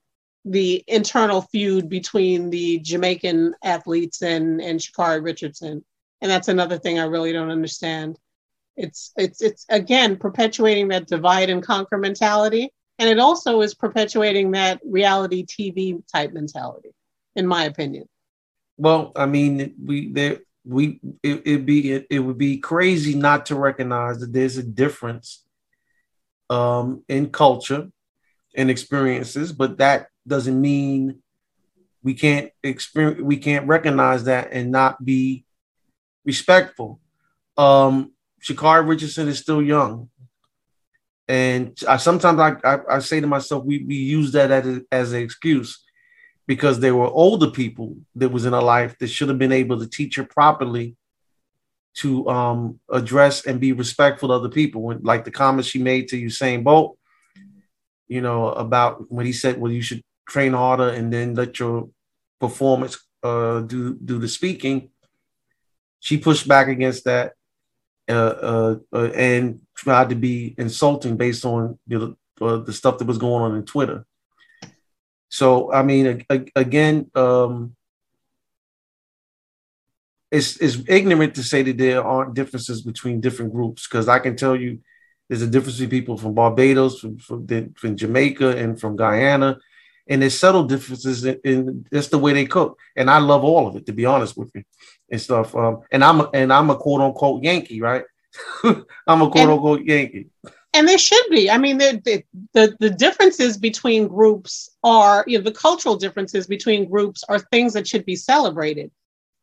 the 0.45 0.83
internal 0.88 1.41
feud 1.41 1.89
between 1.89 2.49
the 2.49 2.79
Jamaican 2.79 3.53
athletes 3.63 4.21
and 4.21 4.61
and 4.61 4.79
Sha'Carri 4.79 5.23
Richardson, 5.23 5.83
and 6.21 6.31
that's 6.31 6.47
another 6.47 6.77
thing 6.79 6.99
I 6.99 7.05
really 7.05 7.33
don't 7.33 7.51
understand. 7.51 8.17
It's 8.77 9.11
it's 9.17 9.41
it's 9.41 9.65
again 9.69 10.17
perpetuating 10.17 10.88
that 10.89 11.07
divide 11.07 11.49
and 11.49 11.63
conquer 11.63 11.97
mentality, 11.97 12.69
and 12.99 13.09
it 13.09 13.19
also 13.19 13.61
is 13.61 13.73
perpetuating 13.73 14.51
that 14.51 14.79
reality 14.85 15.45
TV 15.45 16.01
type 16.11 16.31
mentality, 16.31 16.91
in 17.35 17.45
my 17.45 17.65
opinion. 17.65 18.07
Well, 18.77 19.11
I 19.15 19.25
mean, 19.25 19.73
we 19.83 20.11
there 20.11 20.39
we 20.63 20.99
it, 21.23 21.41
it'd 21.45 21.65
be 21.65 21.91
it, 21.91 22.07
it 22.09 22.19
would 22.19 22.38
be 22.38 22.57
crazy 22.57 23.15
not 23.15 23.47
to 23.47 23.55
recognize 23.55 24.19
that 24.19 24.33
there's 24.33 24.57
a 24.57 24.63
difference 24.63 25.44
um, 26.49 27.03
in 27.08 27.29
culture 27.29 27.89
and 28.55 28.69
experiences, 28.69 29.51
but 29.51 29.77
that 29.77 30.08
doesn't 30.27 30.60
mean 30.60 31.21
we 32.03 32.13
can't 32.13 32.51
experience 32.63 33.21
we 33.21 33.38
can't 33.38 33.67
recognize 33.67 34.25
that 34.25 34.49
and 34.51 34.71
not 34.71 35.03
be 35.03 35.45
respectful. 36.23 36.99
Um, 37.58 38.13
Sha'Carri 38.41 38.88
Richardson 38.88 39.27
is 39.27 39.39
still 39.39 39.62
young. 39.62 40.10
And 41.27 41.75
I 41.88 41.97
sometimes 41.97 42.39
I, 42.39 42.55
I, 42.63 42.79
I 42.95 42.99
say 42.99 43.19
to 43.19 43.27
myself, 43.27 43.65
we, 43.65 43.84
we 43.84 43.95
use 43.95 44.31
that 44.34 44.51
as, 44.51 44.67
a, 44.67 44.81
as 44.91 45.13
an 45.13 45.21
excuse 45.21 45.84
because 46.45 46.79
there 46.79 46.95
were 46.95 47.08
older 47.08 47.49
people 47.49 47.97
that 48.15 48.29
was 48.29 48.45
in 48.45 48.53
her 48.53 48.62
life 48.62 48.97
that 48.99 49.08
should 49.08 49.29
have 49.29 49.39
been 49.39 49.51
able 49.51 49.79
to 49.79 49.88
teach 49.88 50.17
her 50.17 50.23
properly 50.23 50.95
to 51.95 52.27
um, 52.29 52.79
address 52.91 53.45
and 53.45 53.60
be 53.60 53.71
respectful 53.71 54.29
to 54.29 54.36
other 54.36 54.49
people. 54.49 54.81
When, 54.81 55.01
like 55.03 55.23
the 55.23 55.31
comments 55.31 55.69
she 55.69 55.79
made 55.79 56.10
to 56.10 56.21
Usain 56.21 56.63
Bolt, 56.63 56.97
you 58.08 58.21
know, 58.21 58.49
about 58.49 59.12
when 59.12 59.25
he 59.25 59.34
said, 59.34 59.60
"Well, 59.60 59.71
you 59.71 59.81
should 59.81 60.03
train 60.27 60.53
harder 60.53 60.89
and 60.89 61.12
then 61.12 61.36
let 61.36 61.60
your 61.60 61.89
performance 62.39 62.97
uh, 63.23 63.62
do 63.62 63.95
do 63.95 64.19
the 64.19 64.27
speaking." 64.27 64.89
She 65.99 66.17
pushed 66.17 66.47
back 66.47 66.67
against 66.67 67.05
that 67.05 67.34
uh, 68.08 68.13
uh, 68.13 68.75
uh 68.93 69.12
and 69.15 69.62
tried 69.75 70.10
to 70.10 70.15
be 70.15 70.53
insulting 70.58 71.17
based 71.17 71.45
on 71.45 71.79
you 71.88 71.99
know, 71.99 72.47
uh, 72.47 72.58
the 72.58 72.73
stuff 72.73 72.97
that 72.99 73.08
was 73.08 73.17
going 73.17 73.43
on 73.43 73.55
in 73.55 73.65
Twitter. 73.65 74.05
So, 75.29 75.73
I 75.73 75.84
mean, 75.84 76.25
again, 76.55 77.10
um, 77.15 77.75
it's 80.31 80.57
it's 80.57 80.77
ignorant 80.88 81.35
to 81.35 81.43
say 81.43 81.61
that 81.63 81.77
there 81.77 82.03
aren't 82.03 82.33
differences 82.33 82.81
between 82.81 83.21
different 83.21 83.53
groups 83.53 83.88
because 83.88 84.07
I 84.07 84.19
can 84.19 84.35
tell 84.35 84.55
you 84.55 84.79
there's 85.29 85.41
a 85.41 85.47
difference 85.47 85.79
between 85.79 86.01
people 86.01 86.17
from 86.17 86.33
Barbados, 86.33 86.99
from, 86.99 87.17
from, 87.17 87.47
from 87.75 87.97
Jamaica, 87.97 88.57
and 88.57 88.79
from 88.79 88.95
Guyana, 88.95 89.57
and 90.07 90.21
there's 90.21 90.38
subtle 90.38 90.65
differences 90.65 91.25
in, 91.25 91.39
in 91.43 91.85
just 91.91 92.11
the 92.11 92.19
way 92.19 92.33
they 92.33 92.45
cook. 92.45 92.77
And 92.95 93.09
I 93.09 93.17
love 93.17 93.43
all 93.43 93.67
of 93.67 93.75
it, 93.75 93.88
to 93.88 93.93
be 93.93 94.05
honest 94.05 94.38
with 94.38 94.51
you, 94.53 94.63
and 95.09 95.19
stuff. 95.19 95.55
Um, 95.55 95.81
and 95.91 96.03
I'm 96.03 96.21
a, 96.21 96.29
and 96.33 96.53
I'm 96.53 96.69
a 96.69 96.75
quote 96.75 97.01
unquote 97.01 97.43
Yankee, 97.43 97.81
right? 97.81 98.03
I'm 98.63 99.21
a 99.21 99.29
quote 99.29 99.49
unquote 99.49 99.83
Yankee. 99.83 100.27
And 100.73 100.88
there 100.88 100.97
should 100.97 101.25
be. 101.29 101.49
I 101.49 101.57
mean, 101.57 101.77
the, 101.77 102.23
the 102.53 102.75
the 102.79 102.89
differences 102.89 103.57
between 103.57 104.09
groups 104.09 104.69
are, 104.83 105.23
you 105.25 105.38
know, 105.38 105.43
the 105.43 105.51
cultural 105.51 105.95
differences 105.95 106.45
between 106.45 106.89
groups 106.89 107.23
are 107.29 107.39
things 107.39 107.73
that 107.73 107.88
should 107.88 108.05
be 108.05 108.17
celebrated 108.17 108.91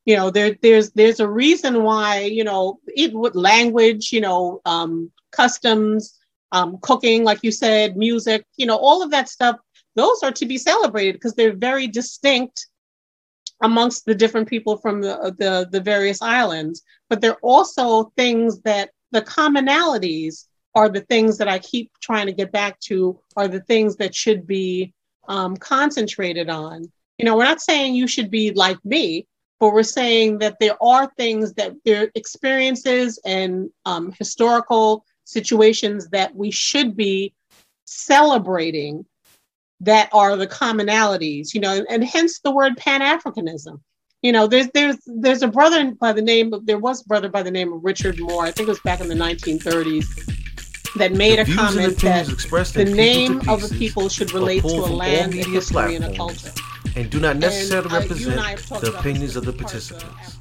you 0.05 0.17
know 0.17 0.31
there 0.31 0.57
there's 0.63 0.91
there's 0.93 1.21
a 1.21 1.29
reason 1.29 1.83
why 1.83 2.21
you 2.21 2.45
know 2.45 2.81
it 2.87 3.13
with 3.13 3.35
language 3.35 4.13
you 4.13 4.21
know 4.21 4.61
um, 4.65 5.11
customs 5.31 6.19
um, 6.53 6.79
cooking 6.83 7.25
like 7.25 7.41
you 7.43 7.53
said 7.53 7.97
music 7.97 8.45
you 8.57 8.67
know 8.67 8.77
all 8.77 9.03
of 9.03 9.11
that 9.11 9.29
stuff 9.29 9.57
those 9.95 10.23
are 10.23 10.33
to 10.33 10.47
be 10.47 10.59
celebrated 10.59 11.15
because 11.15 11.35
they're 11.35 11.57
very 11.57 11.87
distinct 11.87 12.67
amongst 13.63 14.05
the 14.05 14.15
different 14.15 14.49
people 14.49 14.77
from 14.77 15.01
the, 15.01 15.35
the 15.39 15.69
the 15.71 15.81
various 15.81 16.21
islands. 16.21 16.83
But 17.09 17.21
they're 17.21 17.39
also 17.43 18.13
things 18.17 18.61
that 18.63 18.91
the 19.13 19.23
commonalities 19.23 20.47
are 20.75 20.89
the 20.89 21.03
things 21.03 21.37
that 21.37 21.49
i 21.49 21.59
keep 21.59 21.91
trying 22.01 22.27
to 22.27 22.33
get 22.33 22.51
back 22.51 22.81
to 22.81 23.21
are 23.37 23.47
the 23.47 23.61
things 23.61 23.97
that 23.97 24.15
should 24.15 24.47
be 24.47 24.93
um, 25.29 25.57
concentrated 25.57 26.49
on. 26.49 26.91
You 27.19 27.25
know 27.25 27.37
we're 27.37 27.45
not 27.45 27.61
saying 27.61 27.95
you 27.95 28.07
should 28.07 28.31
be 28.31 28.53
like 28.53 28.83
me 28.85 29.27
but 29.63 29.73
we're 29.73 29.85
saying 29.85 30.39
that 30.39 30.59
there 30.59 30.77
are 30.83 31.09
things 31.17 31.53
that 31.53 31.73
there 31.85 32.03
are 32.03 32.11
experiences 32.17 33.21
and 33.25 33.71
um, 33.87 34.11
historical 34.19 35.05
situations 35.23 36.09
that 36.09 36.35
we 36.35 36.51
should 36.51 36.97
be 36.97 37.33
celebrating 37.85 39.07
that 39.79 40.09
are 40.13 40.37
the 40.37 40.49
commonalities, 40.49 41.55
you 41.55 41.61
know, 41.61 41.81
and 41.89 42.03
hence 42.03 42.41
the 42.41 42.51
word 42.51 42.77
Pan 42.77 43.03
Africanism. 43.03 43.81
You 44.21 44.33
know, 44.33 44.49
there's 44.49 44.67
there's 44.75 44.97
there's 45.07 45.45
a 45.45 45.49
brother 45.49 45.93
by 45.93 46.13
the 46.13 46.23
name 46.23 46.53
of 46.53 46.67
there 46.67 46.81
was 46.81 47.03
a 47.03 47.05
brother 47.05 47.29
by 47.29 47.45
the 47.45 47.51
name 47.53 47.73
of 47.73 47.85
Richard 47.85 48.19
Moore. 48.19 48.45
I 48.45 48.51
think 48.51 48.67
it 48.67 48.73
was 48.73 48.81
back 48.81 49.01
in 49.01 49.07
the 49.07 49.15
1930s 49.15 50.07
that 50.97 51.13
made 51.13 51.39
the 51.39 51.43
a 51.43 51.55
comment 51.55 52.01
that 52.01 52.27
the 52.75 52.85
name 52.85 53.49
of 53.49 53.63
a 53.63 53.69
people 53.77 54.09
should 54.09 54.33
relate 54.33 54.63
to 54.63 54.75
a 54.75 54.91
land, 54.91 55.35
a 55.35 55.45
history, 55.45 55.95
and 55.95 56.05
a 56.05 56.17
culture 56.17 56.51
and 56.97 57.11
do 57.11 57.21
not 57.21 57.37
necessarily 57.37 57.89
and, 57.95 58.03
represent 58.03 58.59
the 58.69 58.95
opinions 58.99 59.37
of 59.37 59.45
the 59.45 59.53
participants. 59.53 60.39